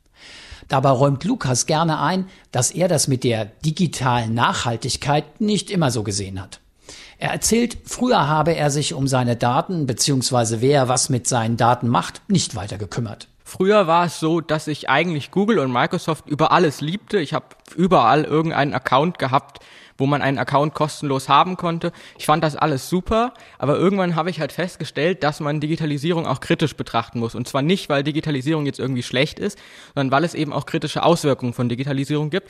Dabei 0.67 0.89
räumt 0.89 1.23
Lukas 1.23 1.65
gerne 1.65 1.99
ein, 1.99 2.27
dass 2.51 2.71
er 2.71 2.87
das 2.87 3.07
mit 3.07 3.23
der 3.23 3.45
digitalen 3.45 4.33
Nachhaltigkeit 4.33 5.41
nicht 5.41 5.69
immer 5.69 5.91
so 5.91 6.03
gesehen 6.03 6.41
hat. 6.41 6.59
Er 7.17 7.31
erzählt, 7.31 7.77
früher 7.85 8.27
habe 8.27 8.55
er 8.55 8.69
sich 8.71 8.93
um 8.93 9.07
seine 9.07 9.35
Daten 9.35 9.85
bzw. 9.85 10.57
wer 10.59 10.87
was 10.89 11.09
mit 11.09 11.27
seinen 11.27 11.57
Daten 11.57 11.87
macht, 11.87 12.21
nicht 12.27 12.55
weiter 12.55 12.77
gekümmert. 12.77 13.27
Früher 13.45 13.87
war 13.87 14.05
es 14.05 14.19
so, 14.19 14.41
dass 14.41 14.67
ich 14.67 14.89
eigentlich 14.89 15.29
Google 15.29 15.59
und 15.59 15.71
Microsoft 15.71 16.27
über 16.27 16.51
alles 16.51 16.81
liebte. 16.81 17.19
Ich 17.19 17.33
habe 17.33 17.45
überall 17.75 18.23
irgendeinen 18.23 18.73
Account 18.73 19.19
gehabt, 19.19 19.59
wo 19.97 20.05
man 20.05 20.21
einen 20.21 20.37
Account 20.37 20.73
kostenlos 20.73 21.29
haben 21.29 21.57
konnte. 21.57 21.91
Ich 22.17 22.25
fand 22.25 22.43
das 22.43 22.55
alles 22.55 22.89
super, 22.89 23.33
aber 23.57 23.77
irgendwann 23.77 24.15
habe 24.15 24.29
ich 24.29 24.39
halt 24.39 24.51
festgestellt, 24.51 25.23
dass 25.23 25.39
man 25.39 25.59
Digitalisierung 25.59 26.25
auch 26.25 26.39
kritisch 26.39 26.75
betrachten 26.75 27.19
muss. 27.19 27.35
Und 27.35 27.47
zwar 27.47 27.61
nicht, 27.61 27.89
weil 27.89 28.03
Digitalisierung 28.03 28.65
jetzt 28.65 28.79
irgendwie 28.79 29.03
schlecht 29.03 29.39
ist, 29.39 29.57
sondern 29.95 30.11
weil 30.11 30.23
es 30.23 30.33
eben 30.33 30.53
auch 30.53 30.65
kritische 30.65 31.03
Auswirkungen 31.03 31.53
von 31.53 31.69
Digitalisierung 31.69 32.29
gibt. 32.29 32.49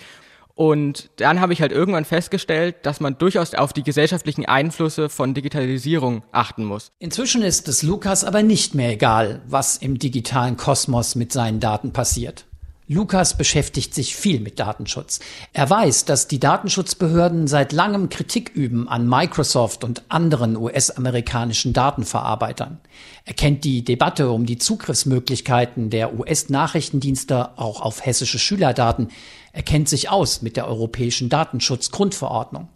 Und 0.56 1.10
dann 1.16 1.42
habe 1.42 1.54
ich 1.54 1.62
halt 1.62 1.72
irgendwann 1.72 2.06
festgestellt, 2.06 2.76
dass 2.84 3.00
man 3.00 3.18
durchaus 3.18 3.56
auf 3.56 3.74
die 3.74 3.82
gesellschaftlichen 3.82 4.46
Einflüsse 4.46 5.10
von 5.10 5.34
Digitalisierung 5.34 6.24
achten 6.32 6.64
muss. 6.64 6.92
Inzwischen 7.00 7.42
ist 7.42 7.68
es 7.68 7.82
Lukas 7.82 8.24
aber 8.24 8.44
nicht 8.44 8.76
mehr 8.76 8.92
egal, 8.92 9.42
was 9.48 9.78
im 9.78 9.98
digitalen 9.98 10.56
Kosmos 10.56 11.16
mit 11.16 11.32
seinen 11.32 11.60
Daten 11.60 11.92
passiert. 11.92 12.46
Lukas 12.88 13.38
beschäftigt 13.38 13.94
sich 13.94 14.16
viel 14.16 14.42
mit 14.42 14.60
Datenschutz. 14.60 15.22
Er 15.54 15.70
weiß, 15.70 16.04
dass 16.04 16.28
die 16.28 16.40
Datenschutzbehörden 16.40 17.48
seit 17.48 17.72
langem 17.72 18.10
Kritik 18.10 18.50
üben 18.54 18.90
an 18.90 19.08
Microsoft 19.08 19.86
und 19.86 20.04
anderen 20.10 20.58
US-amerikanischen 20.58 21.72
Datenverarbeitern. 21.72 22.80
Er 23.24 23.36
kennt 23.36 23.64
die 23.64 23.86
Debatte 23.86 24.32
um 24.32 24.46
die 24.46 24.58
Zugriffsmöglichkeiten 24.58 25.92
der 25.92 26.20
US-Nachrichtendienste 26.20 27.58
auch 27.58 27.80
auf 27.80 28.06
hessische 28.06 28.38
Schülerdaten. 28.38 29.08
Er 29.54 29.64
kennt 29.64 29.88
sich 29.88 30.10
aus 30.10 30.42
mit 30.42 30.58
der 30.58 30.68
Europäischen 30.68 31.30
Datenschutzgrundverordnung. 31.30 32.68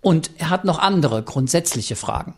Und 0.00 0.30
er 0.38 0.50
hat 0.50 0.64
noch 0.64 0.78
andere 0.78 1.24
grundsätzliche 1.24 1.96
Fragen. 1.96 2.34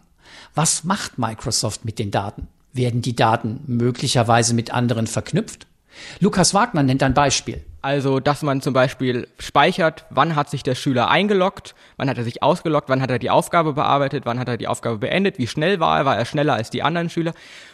Was 0.55 0.85
macht 0.85 1.19
Microsoft 1.19 1.85
mit 1.85 1.99
den 1.99 2.11
Daten? 2.11 2.49
Werden 2.73 3.03
die 3.03 3.15
Daten 3.15 3.61
möglicherweise 3.67 4.55
mit 4.55 4.73
anderen 4.73 5.07
verknüpft? 5.07 5.67
Lukas 6.21 6.55
Wagner 6.55 6.83
nennt 6.83 7.03
ein 7.03 7.15
Beispiel. 7.15 7.65
Also, 7.85 8.21
dass 8.21 8.43
man 8.43 8.61
zum 8.61 8.75
Beispiel 8.75 9.27
speichert, 9.41 10.07
wann 10.09 10.37
hat 10.37 10.49
sich 10.49 10.63
der 10.63 10.77
Schüler 10.77 11.09
eingeloggt, 11.09 11.75
wann 11.97 12.09
hat 12.09 12.17
er 12.17 12.23
sich 12.23 12.41
ausgeloggt, 12.41 12.89
wann 12.89 13.03
hat 13.03 13.11
er 13.11 13.19
die 13.19 13.29
Aufgabe 13.29 13.73
bearbeitet, 13.73 14.25
wann 14.25 14.39
hat 14.39 14.47
er 14.47 14.57
die 14.57 14.69
Aufgabe 14.69 14.99
beendet, 14.99 15.39
wie 15.39 15.49
schnell 15.49 15.81
war 15.81 15.99
er, 15.99 16.05
war 16.05 16.17
er 16.17 16.25
schneller 16.25 16.55
als 16.55 16.71
die 16.71 16.85
anderen 16.85 17.11
Schüler. 17.11 17.33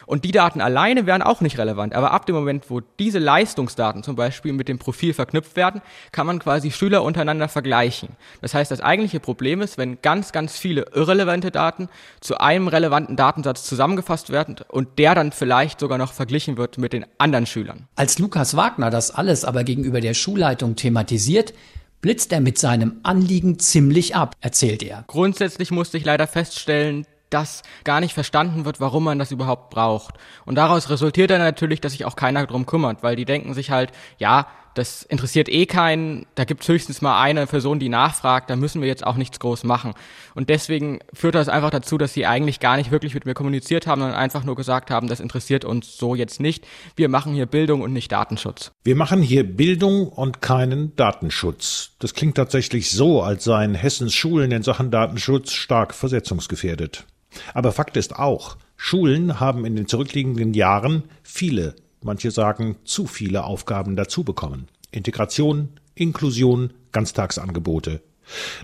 Und 0.09 0.25
die 0.25 0.31
Daten 0.31 0.59
alleine 0.59 1.05
wären 1.05 1.21
auch 1.21 1.39
nicht 1.39 1.59
relevant. 1.59 1.93
Aber 1.93 2.09
ab 2.09 2.25
dem 2.25 2.33
Moment, 2.33 2.71
wo 2.71 2.81
diese 2.97 3.19
Leistungsdaten 3.19 4.01
zum 4.01 4.15
Beispiel 4.15 4.53
mit 4.53 4.67
dem 4.67 4.79
Profil 4.79 5.13
verknüpft 5.13 5.55
werden, 5.55 5.83
kann 6.11 6.25
man 6.25 6.39
quasi 6.39 6.71
Schüler 6.71 7.03
untereinander 7.03 7.47
vergleichen. 7.47 8.09
Das 8.41 8.55
heißt, 8.55 8.71
das 8.71 8.81
eigentliche 8.81 9.19
Problem 9.19 9.61
ist, 9.61 9.77
wenn 9.77 10.01
ganz, 10.01 10.31
ganz 10.31 10.57
viele 10.57 10.87
irrelevante 10.95 11.51
Daten 11.51 11.89
zu 12.21 12.39
einem 12.39 12.67
relevanten 12.67 13.17
Datensatz 13.17 13.65
zusammengefasst 13.65 14.31
werden 14.31 14.55
und 14.67 14.97
der 14.97 15.13
dann 15.13 15.31
vielleicht 15.31 15.79
sogar 15.79 15.99
noch 15.99 16.11
verglichen 16.11 16.57
wird 16.57 16.79
mit 16.79 16.91
den 16.91 17.05
anderen 17.19 17.45
Schülern. 17.45 17.87
Als 17.95 18.17
Lukas 18.17 18.57
Wagner 18.57 18.89
das 18.89 19.11
alles 19.11 19.45
aber 19.45 19.63
gegenüber 19.63 20.01
der 20.01 20.15
Schulleitung 20.15 20.75
thematisiert, 20.75 21.53
blitzt 22.01 22.33
er 22.33 22.41
mit 22.41 22.57
seinem 22.57 22.99
Anliegen 23.03 23.59
ziemlich 23.59 24.15
ab, 24.15 24.35
erzählt 24.41 24.81
er. 24.81 25.03
Grundsätzlich 25.05 25.69
musste 25.69 25.99
ich 25.99 26.05
leider 26.05 26.25
feststellen, 26.25 27.05
dass 27.29 27.63
gar 27.83 27.99
nicht 27.99 28.13
verstanden 28.13 28.65
wird, 28.65 28.79
warum 28.79 29.03
man 29.03 29.19
das 29.19 29.31
überhaupt 29.31 29.69
braucht. 29.69 30.15
Und 30.45 30.55
daraus 30.55 30.89
resultiert 30.89 31.31
dann 31.31 31.39
natürlich, 31.39 31.81
dass 31.81 31.93
sich 31.93 32.05
auch 32.05 32.15
keiner 32.15 32.45
drum 32.45 32.65
kümmert, 32.65 33.03
weil 33.03 33.15
die 33.15 33.25
denken 33.25 33.53
sich 33.53 33.71
halt, 33.71 33.91
ja, 34.17 34.47
das 34.75 35.03
interessiert 35.03 35.49
eh 35.49 35.65
keinen, 35.65 36.25
da 36.35 36.45
gibt 36.45 36.61
es 36.61 36.69
höchstens 36.69 37.01
mal 37.01 37.21
eine 37.21 37.45
Person, 37.47 37.79
die 37.79 37.89
nachfragt, 37.89 38.49
da 38.49 38.55
müssen 38.55 38.81
wir 38.81 38.87
jetzt 38.87 39.05
auch 39.05 39.15
nichts 39.15 39.39
groß 39.39 39.63
machen. 39.63 39.93
Und 40.35 40.49
deswegen 40.49 40.99
führt 41.13 41.35
das 41.35 41.49
einfach 41.49 41.69
dazu, 41.69 41.97
dass 41.97 42.13
sie 42.13 42.25
eigentlich 42.25 42.59
gar 42.59 42.77
nicht 42.77 42.91
wirklich 42.91 43.13
mit 43.13 43.25
mir 43.25 43.33
kommuniziert 43.33 43.87
haben, 43.87 44.01
sondern 44.01 44.17
einfach 44.17 44.43
nur 44.43 44.55
gesagt 44.55 44.91
haben, 44.91 45.07
das 45.07 45.19
interessiert 45.19 45.65
uns 45.65 45.97
so 45.97 46.15
jetzt 46.15 46.39
nicht. 46.39 46.65
Wir 46.95 47.09
machen 47.09 47.33
hier 47.33 47.45
Bildung 47.45 47.81
und 47.81 47.93
nicht 47.93 48.11
Datenschutz. 48.11 48.71
Wir 48.83 48.95
machen 48.95 49.21
hier 49.21 49.43
Bildung 49.43 50.07
und 50.07 50.41
keinen 50.41 50.95
Datenschutz. 50.95 51.91
Das 51.99 52.13
klingt 52.13 52.35
tatsächlich 52.35 52.91
so, 52.91 53.21
als 53.21 53.43
seien 53.43 53.75
Hessens 53.75 54.13
Schulen 54.13 54.51
in 54.51 54.63
Sachen 54.63 54.91
Datenschutz 54.91 55.51
stark 55.51 55.93
versetzungsgefährdet. 55.93 57.05
Aber 57.53 57.71
Fakt 57.71 57.97
ist 57.97 58.15
auch, 58.15 58.57
Schulen 58.75 59.39
haben 59.39 59.65
in 59.65 59.75
den 59.75 59.87
zurückliegenden 59.87 60.53
Jahren 60.53 61.03
viele 61.23 61.75
manche 62.03 62.31
sagen 62.31 62.77
zu 62.83 63.07
viele 63.07 63.43
Aufgaben 63.43 63.95
dazu 63.95 64.23
bekommen. 64.23 64.67
Integration, 64.91 65.69
Inklusion, 65.95 66.73
Ganztagsangebote. 66.91 68.01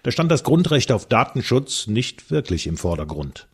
Da 0.03 0.11
stand 0.11 0.31
das 0.31 0.43
Grundrecht 0.43 0.91
auf 0.91 1.07
Datenschutz 1.07 1.87
nicht 1.87 2.31
wirklich 2.31 2.67
im 2.67 2.77
Vordergrund. 2.77 3.47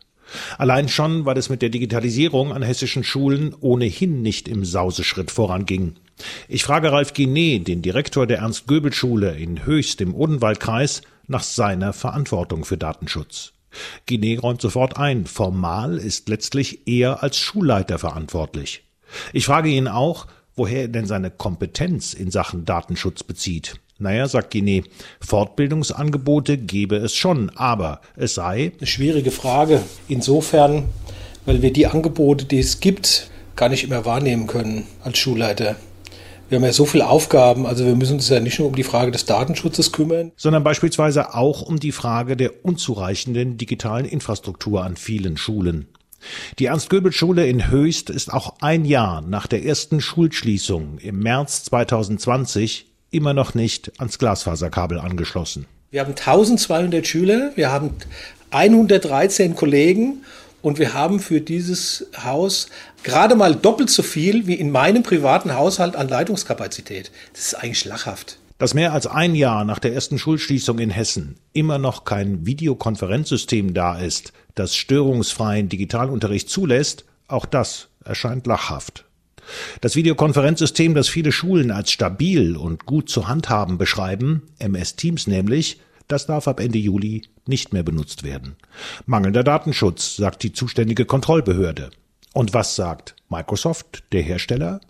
Allein 0.58 0.88
schon, 0.88 1.26
weil 1.26 1.38
es 1.38 1.50
mit 1.50 1.62
der 1.62 1.70
Digitalisierung 1.70 2.54
an 2.54 2.64
hessischen 2.64 3.04
Schulen 3.04 3.54
ohnehin 3.60 4.22
nicht 4.22 4.48
im 4.48 4.64
Sauseschritt 4.64 5.30
voranging. 5.30 5.96
Ich 6.48 6.64
frage 6.64 6.92
Ralf 6.92 7.14
Guinet, 7.14 7.68
den 7.68 7.82
Direktor 7.82 8.28
der 8.28 8.40
Ernst-Göbel-Schule 8.40 9.36
in 9.38 9.66
Höchst 9.66 10.00
im 10.00 10.14
Odenwaldkreis, 10.14 11.02
nach 11.28 11.44
seiner 11.44 11.92
Verantwortung 11.92 12.64
für 12.64 12.78
Datenschutz. 12.78 13.54
Guinet 14.08 14.44
räumt 14.44 14.62
sofort 14.62 14.98
ein, 14.98 15.26
formal 15.26 15.98
ist 15.98 16.30
letztlich 16.30 16.88
er 16.88 17.24
als 17.24 17.38
Schulleiter 17.38 18.00
verantwortlich. 18.00 18.84
Ich 19.34 19.46
frage 19.46 19.70
ihn 19.70 19.88
auch, 19.88 20.28
woher 20.56 20.82
er 20.82 20.88
denn 20.88 21.06
seine 21.06 21.32
Kompetenz 21.32 22.14
in 22.14 22.32
Sachen 22.32 22.66
Datenschutz 22.66 23.24
bezieht. 23.24 23.76
Naja, 23.98 24.28
sagt 24.28 24.52
Guinea, 24.52 24.84
Fortbildungsangebote 25.20 26.58
gebe 26.58 26.96
es 26.96 27.16
schon, 27.16 27.52
aber 27.52 28.02
es 28.16 28.34
sei. 28.34 28.72
Eine 28.78 28.88
schwierige 28.88 29.30
Frage. 29.30 29.84
Insofern, 30.08 30.86
weil 31.46 31.62
wir 31.62 31.72
die 31.72 31.86
Angebote, 31.86 32.46
die 32.46 32.60
es 32.60 32.80
gibt, 32.80 33.30
gar 33.56 33.70
nicht 33.70 33.84
immer 33.84 34.04
wahrnehmen 34.06 34.48
können 34.48 34.88
als 35.04 35.20
Schulleiter. 35.20 35.76
Wir 36.52 36.58
haben 36.58 36.66
ja 36.66 36.74
so 36.74 36.86
viele 36.86 37.08
Aufgaben, 37.08 37.66
also 37.66 37.86
wir 37.86 37.96
müssen 37.96 38.16
uns 38.16 38.28
ja 38.28 38.42
nicht 38.42 38.60
nur 38.60 38.68
um 38.68 38.76
die 38.76 38.84
Frage 38.84 39.10
des 39.12 39.24
Datenschutzes 39.24 39.94
kümmern, 39.94 40.34
sondern 40.36 40.66
beispielsweise 40.66 41.34
auch 41.34 41.62
um 41.62 41.80
die 41.80 41.94
Frage 41.94 42.36
der 42.36 42.66
unzureichenden 42.66 43.56
digitalen 43.56 44.04
Infrastruktur 44.04 44.84
an 44.84 44.98
vielen 44.98 45.38
Schulen. 45.38 45.88
Die 46.60 46.66
Ernst-Göbel-Schule 46.66 47.48
in 47.48 47.72
Höchst 47.72 48.10
ist 48.10 48.34
auch 48.34 48.56
ein 48.60 48.84
Jahr 48.84 49.22
nach 49.22 49.48
der 49.48 49.64
ersten 49.64 50.02
Schulschließung 50.02 50.98
im 50.98 51.20
März 51.20 51.64
2020 51.64 52.88
immer 53.12 53.34
noch 53.34 53.54
nicht 53.54 53.94
ans 54.00 54.20
Glasfaserkabel 54.20 55.00
angeschlossen. 55.00 55.68
Wir 55.90 56.02
haben 56.02 56.16
1200 56.18 57.08
Schüler, 57.08 57.54
wir 57.56 57.72
haben 57.72 57.92
113 58.50 59.56
Kollegen 59.56 60.26
und 60.62 60.80
wir 60.80 60.94
haben 60.94 61.22
für 61.22 61.40
dieses 61.40 62.08
Haus 62.24 62.68
gerade 63.04 63.36
mal 63.36 63.56
doppelt 63.56 63.90
so 63.90 64.04
viel 64.04 64.48
wie 64.48 64.56
in 64.56 64.72
meinem 64.72 65.04
privaten 65.04 65.56
Haushalt 65.56 65.96
an 65.96 66.08
Leitungskapazität. 66.08 67.12
Das 67.34 67.48
ist 67.48 67.54
eigentlich 67.56 67.86
lachhaft. 67.86 68.38
Dass 68.58 68.74
mehr 68.74 68.94
als 68.94 69.08
ein 69.08 69.34
Jahr 69.34 69.66
nach 69.66 69.80
der 69.80 69.94
ersten 69.94 70.20
Schulschließung 70.20 70.78
in 70.80 70.92
Hessen 70.92 71.38
immer 71.52 71.80
noch 71.80 72.06
kein 72.06 72.46
Videokonferenzsystem 72.46 73.74
da 73.74 73.98
ist, 73.98 74.34
das 74.56 74.76
störungsfreien 74.76 75.68
Digitalunterricht 75.68 76.50
zulässt, 76.50 77.06
auch 77.28 77.46
das 77.46 77.88
erscheint 78.04 78.46
lachhaft. 78.46 79.06
Das 79.82 79.96
Videokonferenzsystem, 79.96 80.94
das 80.94 81.10
viele 81.10 81.32
Schulen 81.32 81.72
als 81.72 81.92
stabil 81.92 82.56
und 82.56 82.86
gut 82.86 83.10
zu 83.10 83.28
handhaben 83.28 83.78
beschreiben, 83.78 84.44
MS 84.60 84.96
Teams 84.96 85.28
nämlich, 85.28 85.80
das 86.08 86.26
darf 86.26 86.48
ab 86.48 86.60
Ende 86.60 86.78
Juli 86.78 87.24
nicht 87.48 87.74
mehr 87.74 87.84
benutzt 87.84 88.24
werden. 88.24 88.56
Mangelnder 89.06 89.44
Datenschutz, 89.44 90.16
sagt 90.16 90.44
die 90.44 90.54
zuständige 90.54 91.06
Kontrollbehörde. 91.06 91.90
Und 92.34 92.54
was 92.54 92.76
sagt 92.76 93.16
Microsoft, 93.30 94.04
der 94.12 94.22
Hersteller? 94.22 94.82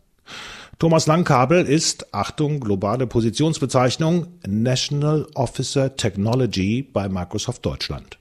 Thomas 0.80 1.06
Langkabel 1.06 1.66
ist, 1.66 2.14
Achtung, 2.14 2.60
globale 2.60 3.06
Positionsbezeichnung, 3.06 4.28
National 4.48 5.28
Officer 5.36 5.96
Technology 5.96 6.82
bei 6.82 7.08
Microsoft 7.08 7.66
Deutschland. 7.66 8.18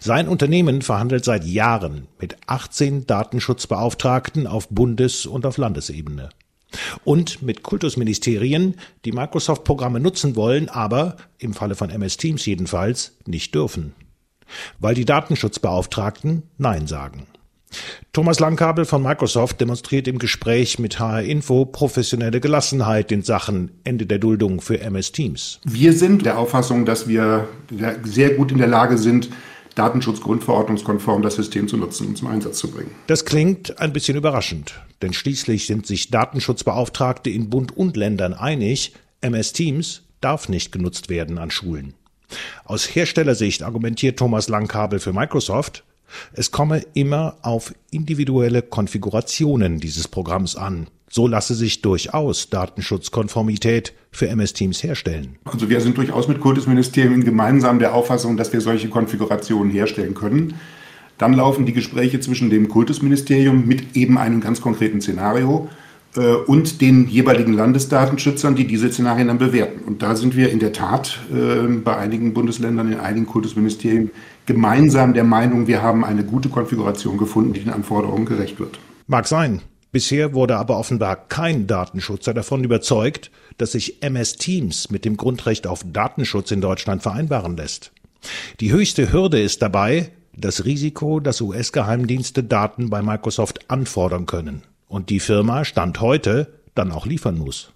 Sein 0.00 0.28
Unternehmen 0.28 0.82
verhandelt 0.82 1.24
seit 1.24 1.44
Jahren 1.44 2.06
mit 2.20 2.36
18 2.46 3.06
Datenschutzbeauftragten 3.06 4.46
auf 4.46 4.68
Bundes- 4.68 5.26
und 5.26 5.46
auf 5.46 5.56
Landesebene. 5.56 6.30
Und 7.04 7.42
mit 7.42 7.62
Kultusministerien, 7.62 8.76
die 9.04 9.12
Microsoft-Programme 9.12 10.00
nutzen 10.00 10.36
wollen, 10.36 10.68
aber, 10.68 11.16
im 11.38 11.54
Falle 11.54 11.74
von 11.74 11.90
MS 11.90 12.16
Teams 12.16 12.46
jedenfalls, 12.46 13.16
nicht 13.26 13.54
dürfen. 13.54 13.94
Weil 14.78 14.94
die 14.94 15.04
Datenschutzbeauftragten 15.04 16.44
Nein 16.58 16.86
sagen. 16.86 17.26
Thomas 18.14 18.38
Langkabel 18.38 18.84
von 18.84 19.02
Microsoft 19.02 19.60
demonstriert 19.60 20.06
im 20.06 20.20
Gespräch 20.20 20.78
mit 20.78 21.00
HR 21.00 21.24
Info 21.24 21.64
professionelle 21.64 22.38
Gelassenheit 22.38 23.10
in 23.10 23.22
Sachen 23.22 23.72
Ende 23.82 24.06
der 24.06 24.20
Duldung 24.20 24.60
für 24.60 24.80
MS 24.80 25.10
Teams. 25.10 25.58
Wir 25.64 25.92
sind 25.92 26.24
der 26.24 26.38
Auffassung, 26.38 26.84
dass 26.84 27.08
wir 27.08 27.48
sehr 28.04 28.34
gut 28.34 28.52
in 28.52 28.58
der 28.58 28.68
Lage 28.68 28.98
sind, 28.98 29.30
datenschutzgrundverordnungskonform 29.74 31.22
das 31.22 31.34
System 31.34 31.66
zu 31.66 31.76
nutzen 31.76 32.06
und 32.06 32.16
zum 32.16 32.28
Einsatz 32.28 32.58
zu 32.58 32.70
bringen. 32.70 32.92
Das 33.08 33.24
klingt 33.24 33.80
ein 33.80 33.92
bisschen 33.92 34.16
überraschend, 34.16 34.80
denn 35.02 35.12
schließlich 35.12 35.66
sind 35.66 35.84
sich 35.84 36.12
Datenschutzbeauftragte 36.12 37.30
in 37.30 37.50
Bund 37.50 37.76
und 37.76 37.96
Ländern 37.96 38.32
einig, 38.32 38.92
MS 39.22 39.52
Teams 39.54 40.02
darf 40.20 40.48
nicht 40.48 40.70
genutzt 40.70 41.08
werden 41.08 41.36
an 41.36 41.50
Schulen. 41.50 41.94
Aus 42.64 42.94
Herstellersicht 42.94 43.64
argumentiert 43.64 44.20
Thomas 44.20 44.48
Langkabel 44.48 45.00
für 45.00 45.12
Microsoft, 45.12 45.82
es 46.32 46.50
komme 46.50 46.82
immer 46.94 47.36
auf 47.42 47.74
individuelle 47.90 48.62
Konfigurationen 48.62 49.80
dieses 49.80 50.08
Programms 50.08 50.56
an. 50.56 50.88
So 51.10 51.28
lasse 51.28 51.54
sich 51.54 51.80
durchaus 51.80 52.50
Datenschutzkonformität 52.50 53.92
für 54.10 54.28
MS 54.28 54.52
Teams 54.52 54.82
herstellen. 54.82 55.36
Also 55.44 55.68
wir 55.68 55.80
sind 55.80 55.96
durchaus 55.96 56.26
mit 56.26 56.40
Kultusministerium 56.40 57.24
gemeinsam 57.24 57.78
der 57.78 57.94
Auffassung, 57.94 58.36
dass 58.36 58.52
wir 58.52 58.60
solche 58.60 58.88
Konfigurationen 58.88 59.72
herstellen 59.72 60.14
können. 60.14 60.54
Dann 61.18 61.34
laufen 61.34 61.66
die 61.66 61.72
Gespräche 61.72 62.18
zwischen 62.18 62.50
dem 62.50 62.68
Kultusministerium 62.68 63.66
mit 63.66 63.96
eben 63.96 64.18
einem 64.18 64.40
ganz 64.40 64.60
konkreten 64.60 65.00
Szenario 65.00 65.68
äh, 66.16 66.34
und 66.34 66.80
den 66.80 67.08
jeweiligen 67.08 67.52
Landesdatenschützern, 67.52 68.56
die 68.56 68.66
diese 68.66 68.90
Szenarien 68.90 69.28
dann 69.28 69.38
bewerten. 69.38 69.84
Und 69.84 70.02
da 70.02 70.16
sind 70.16 70.36
wir 70.36 70.50
in 70.50 70.58
der 70.58 70.72
Tat 70.72 71.20
äh, 71.32 71.68
bei 71.68 71.96
einigen 71.96 72.34
Bundesländern, 72.34 72.92
in 72.92 72.98
einigen 72.98 73.26
Kultusministerien 73.26 74.10
gemeinsam 74.46 75.14
der 75.14 75.24
Meinung, 75.24 75.66
wir 75.66 75.82
haben 75.82 76.04
eine 76.04 76.24
gute 76.24 76.48
Konfiguration 76.48 77.18
gefunden, 77.18 77.52
die 77.52 77.60
den 77.60 77.72
Anforderungen 77.72 78.26
gerecht 78.26 78.58
wird. 78.58 78.78
Mag 79.06 79.26
sein. 79.26 79.62
Bisher 79.92 80.34
wurde 80.34 80.56
aber 80.56 80.76
offenbar 80.76 81.14
kein 81.14 81.68
Datenschutzer 81.68 82.34
davon 82.34 82.64
überzeugt, 82.64 83.30
dass 83.58 83.72
sich 83.72 84.02
MS 84.02 84.36
Teams 84.36 84.90
mit 84.90 85.04
dem 85.04 85.16
Grundrecht 85.16 85.68
auf 85.68 85.84
Datenschutz 85.86 86.50
in 86.50 86.60
Deutschland 86.60 87.02
vereinbaren 87.02 87.56
lässt. 87.56 87.92
Die 88.58 88.72
höchste 88.72 89.12
Hürde 89.12 89.40
ist 89.40 89.62
dabei 89.62 90.10
das 90.36 90.64
Risiko, 90.64 91.20
dass 91.20 91.40
US-Geheimdienste 91.40 92.42
Daten 92.42 92.90
bei 92.90 93.02
Microsoft 93.02 93.70
anfordern 93.70 94.26
können 94.26 94.62
und 94.88 95.10
die 95.10 95.20
Firma 95.20 95.64
Stand 95.64 96.00
heute 96.00 96.54
dann 96.74 96.90
auch 96.90 97.06
liefern 97.06 97.38
muss. 97.38 97.73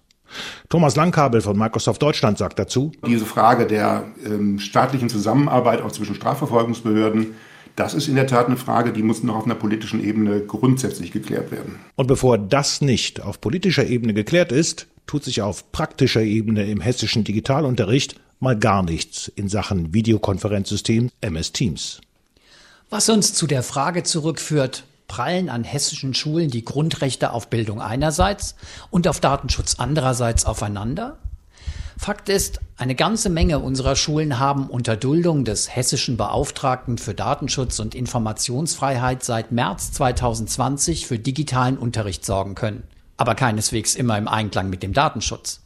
Thomas 0.69 0.95
Langkabel 0.95 1.41
von 1.41 1.57
Microsoft 1.57 2.01
Deutschland 2.01 2.37
sagt 2.37 2.59
dazu, 2.59 2.91
diese 3.05 3.25
Frage 3.25 3.67
der 3.67 4.05
ähm, 4.25 4.59
staatlichen 4.59 5.09
Zusammenarbeit 5.09 5.81
auch 5.81 5.91
zwischen 5.91 6.15
Strafverfolgungsbehörden 6.15 7.35
das 7.79 7.93
ist 7.93 8.09
in 8.09 8.15
der 8.15 8.27
Tat 8.27 8.47
eine 8.47 8.57
Frage, 8.57 8.91
die 8.91 9.03
muss 9.03 9.23
noch 9.23 9.37
auf 9.37 9.45
einer 9.45 9.55
politischen 9.55 10.03
Ebene 10.03 10.41
grundsätzlich 10.41 11.13
geklärt 11.13 11.49
werden. 11.49 11.79
Und 11.95 12.07
bevor 12.07 12.37
das 12.37 12.81
nicht 12.81 13.21
auf 13.21 13.39
politischer 13.39 13.85
Ebene 13.85 14.13
geklärt 14.13 14.51
ist, 14.51 14.87
tut 15.07 15.23
sich 15.23 15.41
auf 15.41 15.71
praktischer 15.71 16.21
Ebene 16.21 16.69
im 16.69 16.81
hessischen 16.81 17.23
Digitalunterricht 17.23 18.19
mal 18.41 18.57
gar 18.57 18.83
nichts 18.83 19.31
in 19.33 19.47
Sachen 19.47 19.93
Videokonferenzsystem 19.93 21.09
MS 21.21 21.53
Teams. 21.53 22.01
Was 22.89 23.07
uns 23.07 23.33
zu 23.33 23.47
der 23.47 23.63
Frage 23.63 24.03
zurückführt, 24.03 24.83
prallen 25.09 25.49
an 25.49 25.65
hessischen 25.65 26.13
Schulen 26.13 26.49
die 26.49 26.63
Grundrechte 26.63 27.33
auf 27.33 27.49
Bildung 27.49 27.81
einerseits 27.81 28.55
und 28.89 29.09
auf 29.09 29.19
Datenschutz 29.19 29.75
andererseits 29.77 30.45
aufeinander? 30.45 31.17
Fakt 31.97 32.29
ist, 32.29 32.61
eine 32.77 32.95
ganze 32.95 33.29
Menge 33.29 33.59
unserer 33.59 33.97
Schulen 33.97 34.39
haben 34.39 34.69
unter 34.69 34.95
Duldung 34.95 35.43
des 35.43 35.75
hessischen 35.75 36.15
Beauftragten 36.15 36.97
für 36.97 37.13
Datenschutz 37.13 37.79
und 37.79 37.93
Informationsfreiheit 37.93 39.21
seit 39.21 39.51
März 39.51 39.91
2020 39.91 41.05
für 41.05 41.19
digitalen 41.19 41.77
Unterricht 41.77 42.23
sorgen 42.23 42.55
können, 42.55 42.83
aber 43.17 43.35
keineswegs 43.35 43.95
immer 43.95 44.17
im 44.17 44.29
Einklang 44.29 44.69
mit 44.69 44.81
dem 44.81 44.93
Datenschutz. 44.93 45.59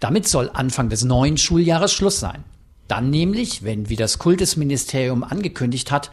Damit 0.00 0.26
soll 0.26 0.50
Anfang 0.52 0.88
des 0.88 1.04
neuen 1.04 1.36
Schuljahres 1.36 1.92
Schluss 1.92 2.18
sein. 2.18 2.42
Dann 2.88 3.10
nämlich, 3.10 3.62
wenn, 3.62 3.88
wie 3.88 3.94
das 3.94 4.18
Kultusministerium 4.18 5.22
angekündigt 5.22 5.92
hat, 5.92 6.10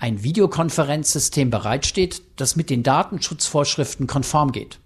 ein 0.00 0.24
Videokonferenzsystem 0.24 1.50
bereitsteht, 1.50 2.22
das 2.36 2.56
mit 2.56 2.70
den 2.70 2.82
Datenschutzvorschriften 2.82 4.06
konform 4.06 4.50
geht. 4.50 4.78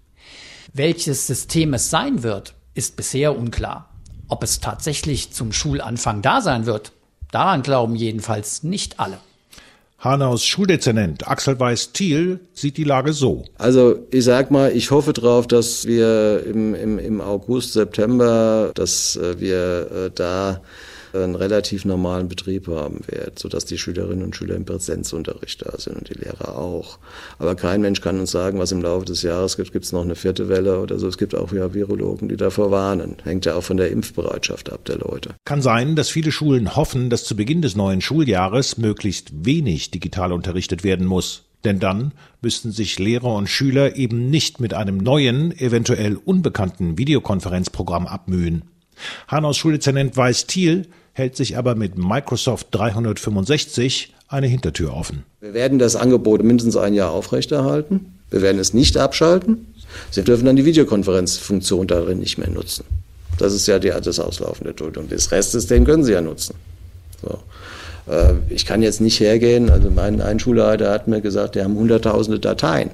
Welches 0.73 1.25
System 1.25 1.73
es 1.73 1.89
sein 1.89 2.21
wird, 2.21 2.53
ist 2.73 2.97
bisher 2.97 3.37
unklar. 3.37 3.89
Ob 4.27 4.43
es 4.43 4.59
tatsächlich 4.59 5.31
zum 5.31 5.53
Schulanfang 5.53 6.21
da 6.21 6.41
sein 6.41 6.65
wird, 6.65 6.91
daran 7.31 7.61
glauben 7.61 7.95
jedenfalls 7.95 8.63
nicht 8.63 8.99
alle. 8.99 9.17
Hanaus 9.99 10.45
Schuldezernent 10.45 11.27
Axel 11.27 11.59
Weiß-Thiel 11.59 12.41
sieht 12.53 12.77
die 12.77 12.83
Lage 12.83 13.13
so. 13.13 13.45
Also 13.57 14.05
ich 14.11 14.25
sag 14.25 14.51
mal, 14.51 14.71
ich 14.71 14.91
hoffe 14.91 15.13
drauf, 15.13 15.47
dass 15.47 15.85
wir 15.85 16.45
im, 16.45 16.75
im, 16.75 16.99
im 16.99 17.21
August, 17.21 17.73
September, 17.73 18.71
dass 18.75 19.15
äh, 19.15 19.39
wir 19.39 19.91
äh, 19.91 20.11
da 20.13 20.61
einen 21.23 21.35
relativ 21.35 21.85
normalen 21.85 22.27
Betrieb 22.27 22.67
haben 22.67 23.01
wird, 23.07 23.39
sodass 23.39 23.65
die 23.65 23.77
Schülerinnen 23.77 24.23
und 24.23 24.35
Schüler 24.35 24.55
im 24.55 24.65
Präsenzunterricht 24.65 25.65
da 25.65 25.77
sind 25.77 25.97
und 25.97 26.09
die 26.09 26.13
Lehrer 26.13 26.57
auch. 26.57 26.99
Aber 27.39 27.55
kein 27.55 27.81
Mensch 27.81 28.01
kann 28.01 28.19
uns 28.19 28.31
sagen, 28.31 28.59
was 28.59 28.71
im 28.71 28.81
Laufe 28.81 29.05
des 29.05 29.21
Jahres 29.21 29.57
gibt. 29.57 29.71
Gibt 29.71 29.85
es 29.85 29.91
noch 29.91 30.03
eine 30.03 30.15
vierte 30.15 30.49
Welle 30.49 30.79
oder 30.79 30.99
so? 30.99 31.07
Es 31.07 31.17
gibt 31.17 31.35
auch 31.35 31.51
ja 31.51 31.73
Virologen, 31.73 32.29
die 32.29 32.37
davor 32.37 32.71
warnen. 32.71 33.17
Hängt 33.23 33.45
ja 33.45 33.55
auch 33.55 33.63
von 33.63 33.77
der 33.77 33.91
Impfbereitschaft 33.91 34.71
ab 34.71 34.85
der 34.85 34.97
Leute. 34.97 35.35
Kann 35.45 35.61
sein, 35.61 35.95
dass 35.95 36.09
viele 36.09 36.31
Schulen 36.31 36.75
hoffen, 36.75 37.09
dass 37.09 37.23
zu 37.23 37.35
Beginn 37.35 37.61
des 37.61 37.75
neuen 37.75 38.01
Schuljahres 38.01 38.77
möglichst 38.77 39.45
wenig 39.45 39.91
digital 39.91 40.31
unterrichtet 40.31 40.83
werden 40.83 41.05
muss. 41.05 41.43
Denn 41.65 41.79
dann 41.79 42.13
müssten 42.41 42.71
sich 42.71 42.99
Lehrer 42.99 43.33
und 43.33 43.49
Schüler 43.49 43.95
eben 43.95 44.29
nicht 44.29 44.59
mit 44.59 44.75
einem 44.75 44.97
neuen, 44.97 45.51
eventuell 45.57 46.15
unbekannten 46.15 46.97
Videokonferenzprogramm 46.99 48.05
abmühen. 48.05 48.65
Hanaus 49.27 49.57
Schuldezernent 49.57 50.15
Weiß 50.15 50.45
Thiel 50.45 50.87
hält 51.15 51.37
sich 51.37 51.57
aber 51.57 51.75
mit 51.75 51.97
Microsoft 51.97 52.67
365 52.71 54.13
eine 54.27 54.47
Hintertür 54.47 54.93
offen. 54.93 55.23
Wir 55.39 55.53
werden 55.53 55.79
das 55.79 55.95
Angebot 55.95 56.43
mindestens 56.43 56.75
ein 56.75 56.93
Jahr 56.93 57.11
aufrechterhalten. 57.11 58.13
Wir 58.29 58.41
werden 58.41 58.59
es 58.59 58.73
nicht 58.73 58.97
abschalten. 58.97 59.73
Sie 60.11 60.23
dürfen 60.23 60.45
dann 60.45 60.57
die 60.57 60.65
Videokonferenzfunktion 60.65 61.87
darin 61.87 62.19
nicht 62.19 62.37
mehr 62.37 62.49
nutzen. 62.49 62.83
Das 63.37 63.53
ist 63.53 63.65
ja 63.65 63.79
die, 63.79 63.89
das 63.89 64.19
Auslaufen 64.19 64.65
der 64.65 64.73
Duldung. 64.73 65.07
Das 65.09 65.31
Restsystem 65.31 65.85
können 65.85 66.03
Sie 66.03 66.11
ja 66.11 66.21
nutzen. 66.21 66.55
So. 67.21 67.39
Äh, 68.11 68.33
ich 68.49 68.65
kann 68.65 68.81
jetzt 68.81 68.99
nicht 68.99 69.21
hergehen, 69.21 69.69
also 69.69 69.89
mein 69.89 70.19
ein 70.19 70.39
Schulleiter 70.39 70.91
hat 70.91 71.07
mir 71.07 71.21
gesagt, 71.21 71.55
die 71.55 71.61
haben 71.61 71.75
hunderttausende 71.75 72.39
Dateien 72.39 72.91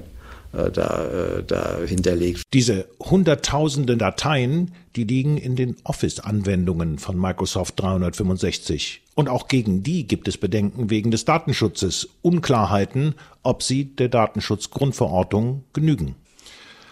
äh, 0.52 0.70
da, 0.70 1.04
äh, 1.04 1.44
da 1.44 1.78
hinterlegt. 1.86 2.42
Diese 2.52 2.86
hunderttausende 3.00 3.96
Dateien, 3.96 4.72
die 4.96 5.04
liegen 5.04 5.38
in 5.38 5.56
den 5.56 5.76
Office-Anwendungen 5.84 6.98
von 6.98 7.18
Microsoft 7.18 7.80
365. 7.80 9.02
Und 9.14 9.28
auch 9.28 9.48
gegen 9.48 9.82
die 9.82 10.06
gibt 10.06 10.28
es 10.28 10.38
Bedenken 10.38 10.90
wegen 10.90 11.10
des 11.10 11.24
Datenschutzes, 11.24 12.08
Unklarheiten, 12.22 13.14
ob 13.42 13.62
sie 13.62 13.84
der 13.84 14.08
Datenschutzgrundverordnung 14.08 15.64
genügen. 15.72 16.16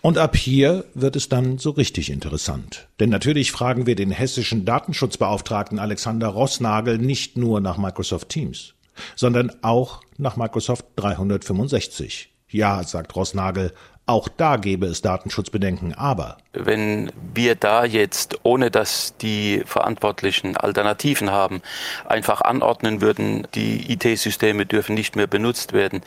Und 0.02 0.16
ab 0.16 0.34
hier 0.36 0.86
wird 0.94 1.14
es 1.16 1.28
dann 1.28 1.58
so 1.58 1.70
richtig 1.70 2.10
interessant. 2.10 2.88
Denn 3.00 3.10
natürlich 3.10 3.52
fragen 3.52 3.86
wir 3.86 3.94
den 3.94 4.10
hessischen 4.10 4.64
Datenschutzbeauftragten 4.64 5.78
Alexander 5.78 6.28
Rossnagel 6.28 6.96
nicht 6.96 7.36
nur 7.36 7.60
nach 7.60 7.76
Microsoft 7.76 8.30
Teams, 8.30 8.74
sondern 9.14 9.52
auch 9.62 10.00
nach 10.16 10.36
Microsoft 10.36 10.86
365. 10.96 12.29
Ja, 12.50 12.82
sagt 12.82 13.14
Rossnagel, 13.14 13.72
auch 14.06 14.28
da 14.28 14.56
gäbe 14.56 14.86
es 14.86 15.02
Datenschutzbedenken, 15.02 15.94
aber 15.94 16.38
wenn 16.52 17.12
wir 17.32 17.54
da 17.54 17.84
jetzt, 17.84 18.40
ohne 18.42 18.72
dass 18.72 19.14
die 19.18 19.62
Verantwortlichen 19.66 20.56
Alternativen 20.56 21.30
haben, 21.30 21.62
einfach 22.08 22.40
anordnen 22.40 23.00
würden, 23.00 23.46
die 23.54 23.92
IT-Systeme 23.92 24.66
dürfen 24.66 24.96
nicht 24.96 25.14
mehr 25.14 25.28
benutzt 25.28 25.72
werden, 25.72 26.00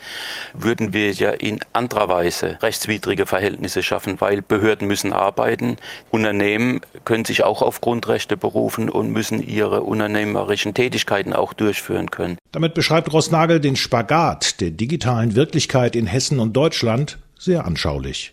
würden 0.52 0.92
wir 0.92 1.12
ja 1.12 1.30
in 1.30 1.60
anderer 1.72 2.08
Weise 2.08 2.58
rechtswidrige 2.60 3.24
Verhältnisse 3.24 3.82
schaffen, 3.82 4.20
weil 4.20 4.42
Behörden 4.42 4.86
müssen 4.86 5.14
arbeiten, 5.14 5.78
Unternehmen 6.10 6.82
können 7.06 7.24
sich 7.24 7.42
auch 7.42 7.62
auf 7.62 7.80
Grundrechte 7.80 8.36
berufen 8.36 8.90
und 8.90 9.10
müssen 9.10 9.42
ihre 9.42 9.80
unternehmerischen 9.80 10.74
Tätigkeiten 10.74 11.32
auch 11.32 11.54
durchführen 11.54 12.10
können. 12.10 12.36
Damit 12.52 12.74
beschreibt 12.74 13.10
Rossnagel 13.12 13.60
den 13.60 13.76
Spagat 13.76 14.60
der 14.60 14.72
digitalen 14.72 15.34
Wirklichkeit 15.34 15.96
in 15.96 16.06
Hessen 16.06 16.38
und 16.38 16.52
Deutschland 16.52 17.18
sehr 17.44 17.66
anschaulich. 17.66 18.32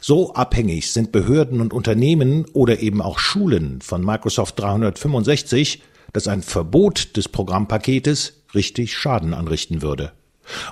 So 0.00 0.34
abhängig 0.34 0.92
sind 0.92 1.12
Behörden 1.12 1.60
und 1.60 1.72
Unternehmen 1.72 2.44
oder 2.52 2.80
eben 2.80 3.00
auch 3.00 3.18
Schulen 3.18 3.80
von 3.80 4.04
Microsoft 4.04 4.58
365, 4.58 5.82
dass 6.12 6.28
ein 6.28 6.42
Verbot 6.42 7.16
des 7.16 7.28
Programmpaketes 7.28 8.42
richtig 8.54 8.96
Schaden 8.96 9.34
anrichten 9.34 9.82
würde. 9.82 10.12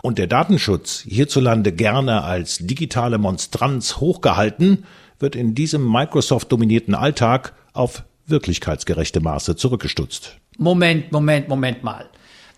Und 0.02 0.18
der 0.18 0.26
Datenschutz, 0.26 1.04
hierzulande 1.06 1.72
gerne 1.72 2.24
als 2.24 2.58
digitale 2.58 3.18
Monstranz 3.18 3.96
hochgehalten, 3.96 4.84
wird 5.18 5.36
in 5.36 5.54
diesem 5.54 5.90
Microsoft-dominierten 5.90 6.94
Alltag 6.94 7.54
auf 7.72 8.02
wirklichkeitsgerechte 8.26 9.20
Maße 9.20 9.56
zurückgestutzt. 9.56 10.36
Moment, 10.58 11.12
Moment, 11.12 11.48
Moment 11.48 11.82
mal. 11.82 12.10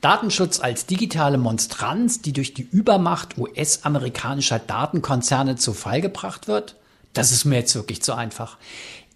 Datenschutz 0.03 0.59
als 0.59 0.87
digitale 0.87 1.38
Monstranz, 1.38 2.21
die 2.21 2.33
durch 2.33 2.55
die 2.55 2.67
Übermacht 2.69 3.38
US-amerikanischer 3.38 4.59
Datenkonzerne 4.59 5.55
zu 5.55 5.73
Fall 5.73 6.01
gebracht 6.01 6.49
wird? 6.49 6.75
Das 7.12 7.31
ist 7.31 7.45
mir 7.45 7.59
jetzt 7.59 7.77
wirklich 7.77 8.03
zu 8.03 8.12
einfach. 8.12 8.59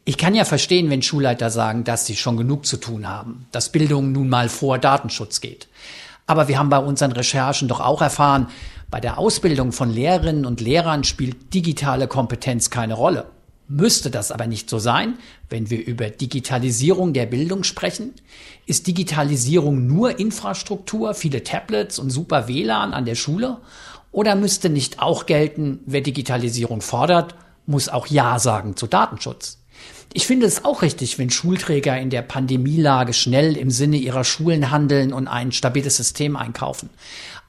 Ich 0.05 0.17
kann 0.17 0.37
ja 0.37 0.45
verstehen, 0.45 0.89
wenn 0.89 1.03
Schulleiter 1.03 1.51
sagen, 1.51 1.83
dass 1.83 2.07
sie 2.07 2.15
schon 2.15 2.37
genug 2.37 2.67
zu 2.67 2.77
tun 2.77 3.09
haben, 3.09 3.49
dass 3.51 3.73
Bildung 3.73 4.13
nun 4.13 4.29
mal 4.29 4.49
vor 4.49 4.79
Datenschutz 4.79 5.41
geht. 5.41 5.67
Aber 6.29 6.47
wir 6.47 6.57
haben 6.57 6.71
bei 6.71 6.79
unseren 6.79 7.11
Recherchen 7.11 7.67
doch 7.67 7.81
auch 7.81 8.01
erfahren, 8.01 8.47
bei 8.89 9.01
der 9.01 9.19
Ausbildung 9.19 9.73
von 9.73 9.91
Lehrerinnen 9.91 10.47
und 10.47 10.61
Lehrern 10.61 11.03
spielt 11.03 11.53
digitale 11.53 12.07
Kompetenz 12.07 12.71
keine 12.71 12.95
Rolle. 12.95 13.27
Müsste 13.69 14.11
das 14.11 14.31
aber 14.31 14.47
nicht 14.47 14.71
so 14.71 14.79
sein, 14.79 15.19
wenn 15.51 15.71
wir 15.71 15.85
über 15.85 16.09
Digitalisierung 16.09 17.13
der 17.13 17.27
Bildung 17.27 17.65
sprechen? 17.65 18.15
Ist 18.65 18.87
Digitalisierung 18.87 19.87
nur 19.87 20.21
Infrastruktur, 20.21 21.15
viele 21.15 21.43
Tablets 21.43 21.99
und 21.99 22.11
super 22.11 22.47
WLAN 22.47 22.95
an 22.95 23.05
der 23.05 23.17
Schule? 23.17 23.59
Oder 24.13 24.37
müsste 24.37 24.71
nicht 24.71 25.01
auch 25.01 25.27
gelten, 25.27 25.81
wer 25.85 26.01
Digitalisierung 26.01 26.81
fordert, 26.81 27.35
muss 27.67 27.89
auch 27.89 28.07
Ja 28.07 28.39
sagen 28.39 28.77
zu 28.77 28.87
Datenschutz? 28.87 29.59
Ich 30.13 30.27
finde 30.27 30.47
es 30.47 30.65
auch 30.65 30.83
richtig, 30.83 31.19
wenn 31.19 31.29
Schulträger 31.29 31.99
in 31.99 32.09
der 32.09 32.23
Pandemielage 32.23 33.13
schnell 33.13 33.57
im 33.57 33.71
Sinne 33.71 33.97
ihrer 33.97 34.25
Schulen 34.25 34.71
handeln 34.71 35.13
und 35.13 35.29
ein 35.29 35.53
stabiles 35.53 35.97
System 35.97 36.37
einkaufen. 36.37 36.89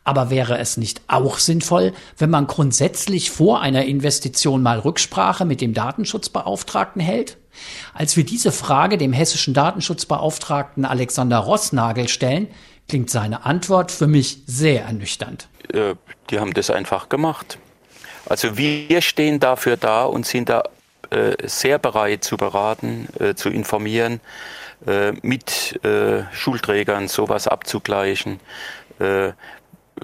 Aber 0.08 0.30
wäre 0.30 0.58
es 0.58 0.78
nicht 0.78 1.02
auch 1.08 1.38
sinnvoll, 1.38 1.92
wenn 2.18 2.30
man 2.30 2.48
grundsätzlich 2.48 3.30
vor 3.30 3.60
einer 3.60 3.84
Investition 3.84 4.64
mal 4.64 4.80
Rücksprache 4.80 5.44
mit 5.44 5.60
dem 5.60 5.74
Datenschutzbeauftragten 5.74 7.02
hält? 7.02 7.36
Als 7.94 8.16
wir 8.16 8.24
diese 8.24 8.54
Frage 8.54 8.98
dem 8.98 9.12
hessischen 9.12 9.54
Datenschutzbeauftragten 9.54 10.86
Alexander 10.86 11.40
Rossnagel 11.40 12.08
stellen, 12.08 12.48
klingt 12.88 13.10
seine 13.10 13.46
Antwort 13.46 13.92
für 13.92 14.08
mich 14.08 14.44
sehr 14.46 14.84
ernüchternd. 14.84 15.50
Äh, 15.74 15.96
die 16.30 16.40
haben 16.40 16.54
das 16.54 16.70
einfach 16.70 17.10
gemacht. 17.10 17.60
Also 18.30 18.58
wir 18.58 19.02
stehen 19.02 19.42
dafür 19.42 19.76
da 19.76 20.06
und 20.06 20.26
sind 20.26 20.48
da 20.48 20.64
äh, 21.10 21.36
sehr 21.44 21.80
bereit 21.80 22.24
zu 22.24 22.38
beraten, 22.38 23.10
äh, 23.20 23.36
zu 23.36 23.50
informieren, 23.50 24.22
mit 25.24 25.80
Schulträgern 26.34 27.08
sowas 27.08 27.48
abzugleichen 27.48 28.40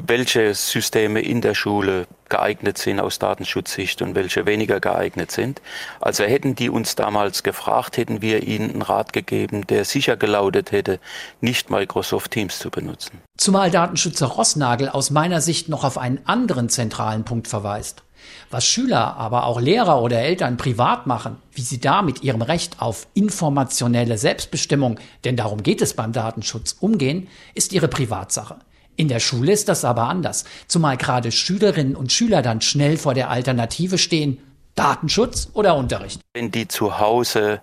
welche 0.02 0.54
Systeme 0.54 1.22
in 1.22 1.42
der 1.42 1.54
Schule 1.54 2.08
geeignet 2.30 2.78
sind 2.78 3.00
aus 3.00 3.20
Datenschutzsicht 3.20 4.02
und 4.02 4.16
welche 4.16 4.46
weniger 4.46 4.80
geeignet 4.80 5.32
sind. 5.32 5.62
Also 6.02 6.24
hätten 6.24 6.56
die 6.56 6.70
uns 6.70 6.96
damals 6.96 7.44
gefragt, 7.44 7.98
hätten 7.98 8.22
wir 8.22 8.44
ihnen 8.44 8.72
einen 8.72 8.82
Rat 8.82 9.14
gegeben, 9.14 9.68
der 9.68 9.86
sicher 9.86 10.18
gelautet 10.18 10.72
hätte, 10.72 11.00
nicht 11.42 11.70
Microsoft 11.70 12.32
Teams 12.32 12.60
zu 12.60 12.70
benutzen. 12.70 13.22
Zumal 13.38 13.70
Datenschützer 13.70 14.28
Rossnagel 14.28 14.90
aus 14.90 15.12
meiner 15.12 15.42
Sicht 15.42 15.70
noch 15.70 15.84
auf 15.84 15.98
einen 15.98 16.20
anderen 16.26 16.70
zentralen 16.70 17.24
Punkt 17.24 17.48
verweist. 17.48 18.04
Was 18.50 18.66
Schüler, 18.66 19.18
aber 19.18 19.46
auch 19.46 19.60
Lehrer 19.60 20.02
oder 20.02 20.20
Eltern 20.20 20.58
privat 20.58 21.08
machen, 21.08 21.38
wie 21.52 21.62
sie 21.62 21.80
da 21.80 22.02
mit 22.02 22.24
ihrem 22.24 22.42
Recht 22.42 22.82
auf 22.82 23.08
informationelle 23.14 24.18
Selbstbestimmung, 24.18 25.00
denn 25.24 25.36
darum 25.36 25.62
geht 25.62 25.82
es 25.82 25.94
beim 25.94 26.14
Datenschutz, 26.14 26.78
umgehen, 26.80 27.28
ist 27.54 27.74
ihre 27.74 27.88
Privatsache. 27.88 28.58
In 28.96 29.08
der 29.08 29.20
Schule 29.20 29.52
ist 29.52 29.70
das 29.70 29.86
aber 29.86 30.04
anders, 30.04 30.46
zumal 30.68 30.98
gerade 30.98 31.32
Schülerinnen 31.32 31.96
und 31.96 32.12
Schüler 32.12 32.42
dann 32.42 32.62
schnell 32.62 32.98
vor 32.98 33.14
der 33.14 33.30
Alternative 33.30 33.98
stehen, 33.98 34.40
Datenschutz 34.76 35.50
oder 35.54 35.76
Unterricht. 35.76 36.22
Wenn 36.34 36.52
die 36.52 36.68
zu 36.68 37.00
Hause 37.00 37.62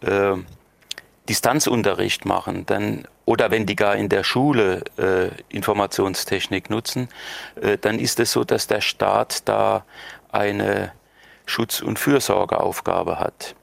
äh, 0.00 0.34
Distanzunterricht 1.28 2.24
machen, 2.24 2.66
dann 2.66 3.06
oder 3.24 3.50
wenn 3.50 3.66
die 3.66 3.76
gar 3.76 3.96
in 3.96 4.08
der 4.08 4.24
Schule 4.24 4.82
äh, 4.96 5.28
Informationstechnik 5.54 6.70
nutzen, 6.70 7.08
äh, 7.60 7.76
dann 7.76 7.98
ist 7.98 8.20
es 8.20 8.32
so, 8.32 8.44
dass 8.44 8.66
der 8.66 8.80
Staat 8.80 9.46
da 9.46 9.84
eine 10.32 10.92
Schutz- 11.44 11.82
und 11.82 11.98
Fürsorgeaufgabe 11.98 13.20
hat. 13.20 13.54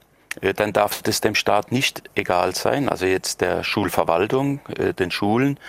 Äh, 0.41 0.53
dann 0.53 0.73
darf 0.73 1.01
es 1.07 1.21
dem 1.21 1.33
Staat 1.33 1.71
nicht 1.71 2.03
egal 2.13 2.53
sein, 2.53 2.89
also 2.89 3.05
jetzt 3.05 3.41
der 3.41 3.63
Schulverwaltung, 3.63 4.59
äh, 4.77 4.93
den 4.93 5.09
Schulen, 5.09 5.59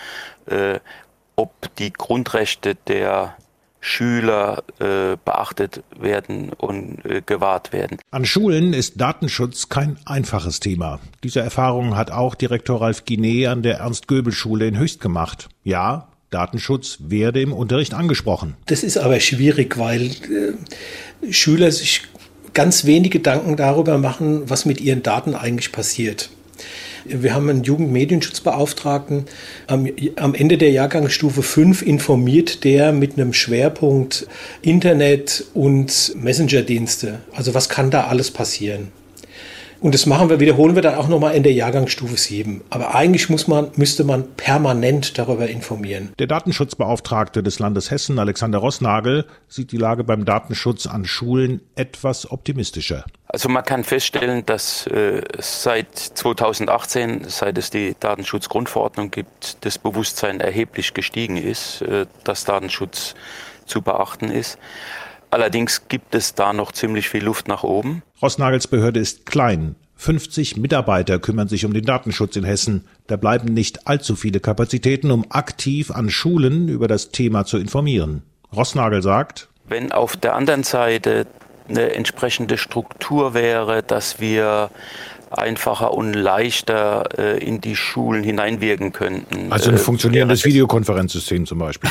äh, 0.45 0.79
ob 1.37 1.75
die 1.77 1.93
Grundrechte 1.93 2.75
der 2.87 3.35
Schüler 3.79 4.63
äh, 4.79 5.15
beachtet 5.23 5.83
werden 5.97 6.51
und 6.57 7.05
äh, 7.05 7.21
gewahrt 7.25 7.71
werden. 7.71 7.99
An 8.11 8.25
Schulen 8.25 8.73
ist 8.73 8.99
Datenschutz 8.99 9.69
kein 9.69 9.97
einfaches 10.05 10.59
Thema. 10.59 10.99
Diese 11.23 11.39
Erfahrung 11.39 11.95
hat 11.95 12.11
auch 12.11 12.35
Direktor 12.35 12.81
Ralf 12.81 13.05
Guinet 13.05 13.47
an 13.47 13.61
der 13.61 13.77
Ernst-Göbel-Schule 13.77 14.67
in 14.67 14.77
Höchst 14.77 14.99
gemacht. 14.99 15.47
Ja, 15.63 16.09
Datenschutz 16.31 16.97
werde 17.01 17.39
im 17.41 17.53
Unterricht 17.53 17.93
angesprochen. 17.93 18.55
Das 18.65 18.83
ist 18.83 18.97
aber 18.97 19.19
schwierig, 19.19 19.77
weil 19.77 20.07
äh, 20.07 21.31
Schüler 21.31 21.71
sich 21.71 22.01
ganz 22.53 22.85
wenig 22.85 23.11
Gedanken 23.11 23.55
darüber 23.55 23.99
machen, 23.99 24.49
was 24.49 24.65
mit 24.65 24.81
ihren 24.81 25.03
Daten 25.03 25.35
eigentlich 25.35 25.71
passiert. 25.71 26.31
Wir 27.05 27.33
haben 27.33 27.49
einen 27.49 27.63
Jugendmedienschutzbeauftragten. 27.63 29.25
Am, 29.67 29.87
am 30.15 30.33
Ende 30.33 30.57
der 30.57 30.71
Jahrgangsstufe 30.71 31.43
5 31.43 31.81
informiert 31.81 32.63
der 32.63 32.91
mit 32.91 33.13
einem 33.17 33.33
Schwerpunkt 33.33 34.27
Internet 34.61 35.45
und 35.53 36.13
Messenger-Dienste. 36.15 37.19
Also 37.33 37.53
was 37.53 37.69
kann 37.69 37.91
da 37.91 38.07
alles 38.07 38.31
passieren? 38.31 38.91
Und 39.79 39.93
das 39.93 40.05
machen 40.05 40.29
wir, 40.29 40.39
wiederholen 40.39 40.75
wir 40.75 40.81
dann 40.81 40.95
auch 40.95 41.07
nochmal 41.07 41.35
in 41.35 41.43
der 41.43 41.53
Jahrgangsstufe 41.53 42.17
7. 42.17 42.61
Aber 42.69 42.95
eigentlich 42.95 43.29
muss 43.29 43.47
man, 43.47 43.69
müsste 43.75 44.03
man 44.03 44.27
permanent 44.35 45.17
darüber 45.17 45.47
informieren. 45.47 46.13
Der 46.19 46.27
Datenschutzbeauftragte 46.27 47.43
des 47.43 47.59
Landes 47.59 47.91
Hessen, 47.91 48.17
Alexander 48.17 48.57
Rossnagel, 48.59 49.25
sieht 49.47 49.71
die 49.71 49.77
Lage 49.77 50.03
beim 50.03 50.25
Datenschutz 50.25 50.87
an 50.87 51.05
Schulen 51.05 51.61
etwas 51.75 52.29
optimistischer. 52.31 53.05
Also 53.27 53.49
man 53.49 53.63
kann 53.63 53.83
feststellen, 53.83 54.45
dass 54.45 54.87
äh, 54.87 55.21
seit 55.37 55.95
2018, 55.95 57.25
seit 57.27 57.57
es 57.57 57.69
die 57.69 57.95
Datenschutzgrundverordnung 57.99 59.11
gibt, 59.11 59.57
das 59.65 59.77
Bewusstsein 59.77 60.39
erheblich 60.39 60.93
gestiegen 60.93 61.37
ist, 61.37 61.81
äh, 61.81 62.05
dass 62.23 62.45
Datenschutz 62.45 63.15
zu 63.65 63.81
beachten 63.81 64.31
ist. 64.31 64.57
Allerdings 65.29 65.87
gibt 65.87 66.15
es 66.15 66.35
da 66.35 66.53
noch 66.53 66.71
ziemlich 66.71 67.09
viel 67.09 67.23
Luft 67.23 67.47
nach 67.47 67.63
oben. 67.63 68.01
Rossnagels 68.21 68.67
Behörde 68.67 68.99
ist 68.99 69.25
klein. 69.25 69.75
50 69.97 70.57
Mitarbeiter 70.57 71.19
kümmern 71.19 71.47
sich 71.47 71.65
um 71.65 71.73
den 71.73 71.83
Datenschutz 71.83 72.35
in 72.35 72.43
Hessen. 72.43 72.85
Da 73.07 73.17
bleiben 73.17 73.53
nicht 73.53 73.87
allzu 73.87 74.15
viele 74.15 74.39
Kapazitäten, 74.39 75.11
um 75.11 75.25
aktiv 75.29 75.91
an 75.91 76.09
Schulen 76.09 76.69
über 76.69 76.87
das 76.87 77.09
Thema 77.09 77.45
zu 77.45 77.57
informieren. 77.57 78.23
Rossnagel 78.55 79.01
sagt, 79.01 79.49
wenn 79.67 79.91
auf 79.91 80.15
der 80.15 80.35
anderen 80.35 80.63
Seite 80.63 81.27
eine 81.67 81.93
entsprechende 81.93 82.57
Struktur 82.57 83.33
wäre, 83.33 83.83
dass 83.83 84.19
wir 84.19 84.69
einfacher 85.31 85.93
und 85.93 86.13
leichter 86.13 87.09
äh, 87.17 87.43
in 87.43 87.61
die 87.61 87.75
Schulen 87.75 88.23
hineinwirken 88.23 88.93
könnten. 88.93 89.51
Also 89.51 89.69
ein 89.69 89.75
äh, 89.75 89.79
funktionierendes 89.79 90.43
äh, 90.43 90.49
Videokonferenzsystem 90.49 91.45
zum 91.45 91.59
Beispiel. 91.59 91.89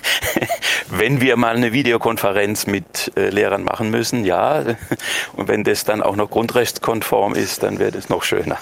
wenn 0.90 1.20
wir 1.20 1.36
mal 1.36 1.56
eine 1.56 1.72
Videokonferenz 1.72 2.66
mit 2.66 3.12
äh, 3.16 3.30
Lehrern 3.30 3.64
machen 3.64 3.90
müssen, 3.90 4.24
ja. 4.24 4.64
Und 5.34 5.48
wenn 5.48 5.64
das 5.64 5.84
dann 5.84 6.02
auch 6.02 6.16
noch 6.16 6.30
grundrechtskonform 6.30 7.34
ist, 7.34 7.62
dann 7.62 7.78
wäre 7.78 7.92
das 7.92 8.08
noch 8.08 8.22
schöner. 8.22 8.58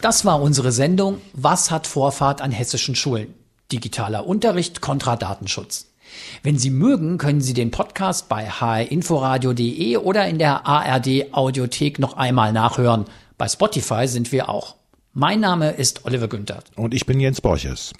Das 0.00 0.24
war 0.24 0.40
unsere 0.40 0.72
Sendung 0.72 1.20
Was 1.32 1.70
hat 1.70 1.86
Vorfahrt 1.86 2.40
an 2.40 2.52
hessischen 2.52 2.94
Schulen? 2.94 3.34
Digitaler 3.70 4.26
Unterricht 4.26 4.80
kontra 4.80 5.16
Datenschutz. 5.16 5.89
Wenn 6.42 6.58
Sie 6.58 6.70
mögen, 6.70 7.18
können 7.18 7.40
Sie 7.40 7.54
den 7.54 7.70
Podcast 7.70 8.28
bei 8.28 8.48
hrinforadio.de 8.48 9.96
oder 9.96 10.26
in 10.26 10.38
der 10.38 10.66
ARD 10.66 11.32
Audiothek 11.32 11.98
noch 11.98 12.16
einmal 12.16 12.52
nachhören. 12.52 13.04
Bei 13.38 13.48
Spotify 13.48 14.06
sind 14.06 14.32
wir 14.32 14.48
auch. 14.48 14.76
Mein 15.12 15.40
Name 15.40 15.70
ist 15.70 16.04
Oliver 16.04 16.28
Günther. 16.28 16.62
Und 16.76 16.94
ich 16.94 17.06
bin 17.06 17.18
Jens 17.20 17.40
Borches. 17.40 17.92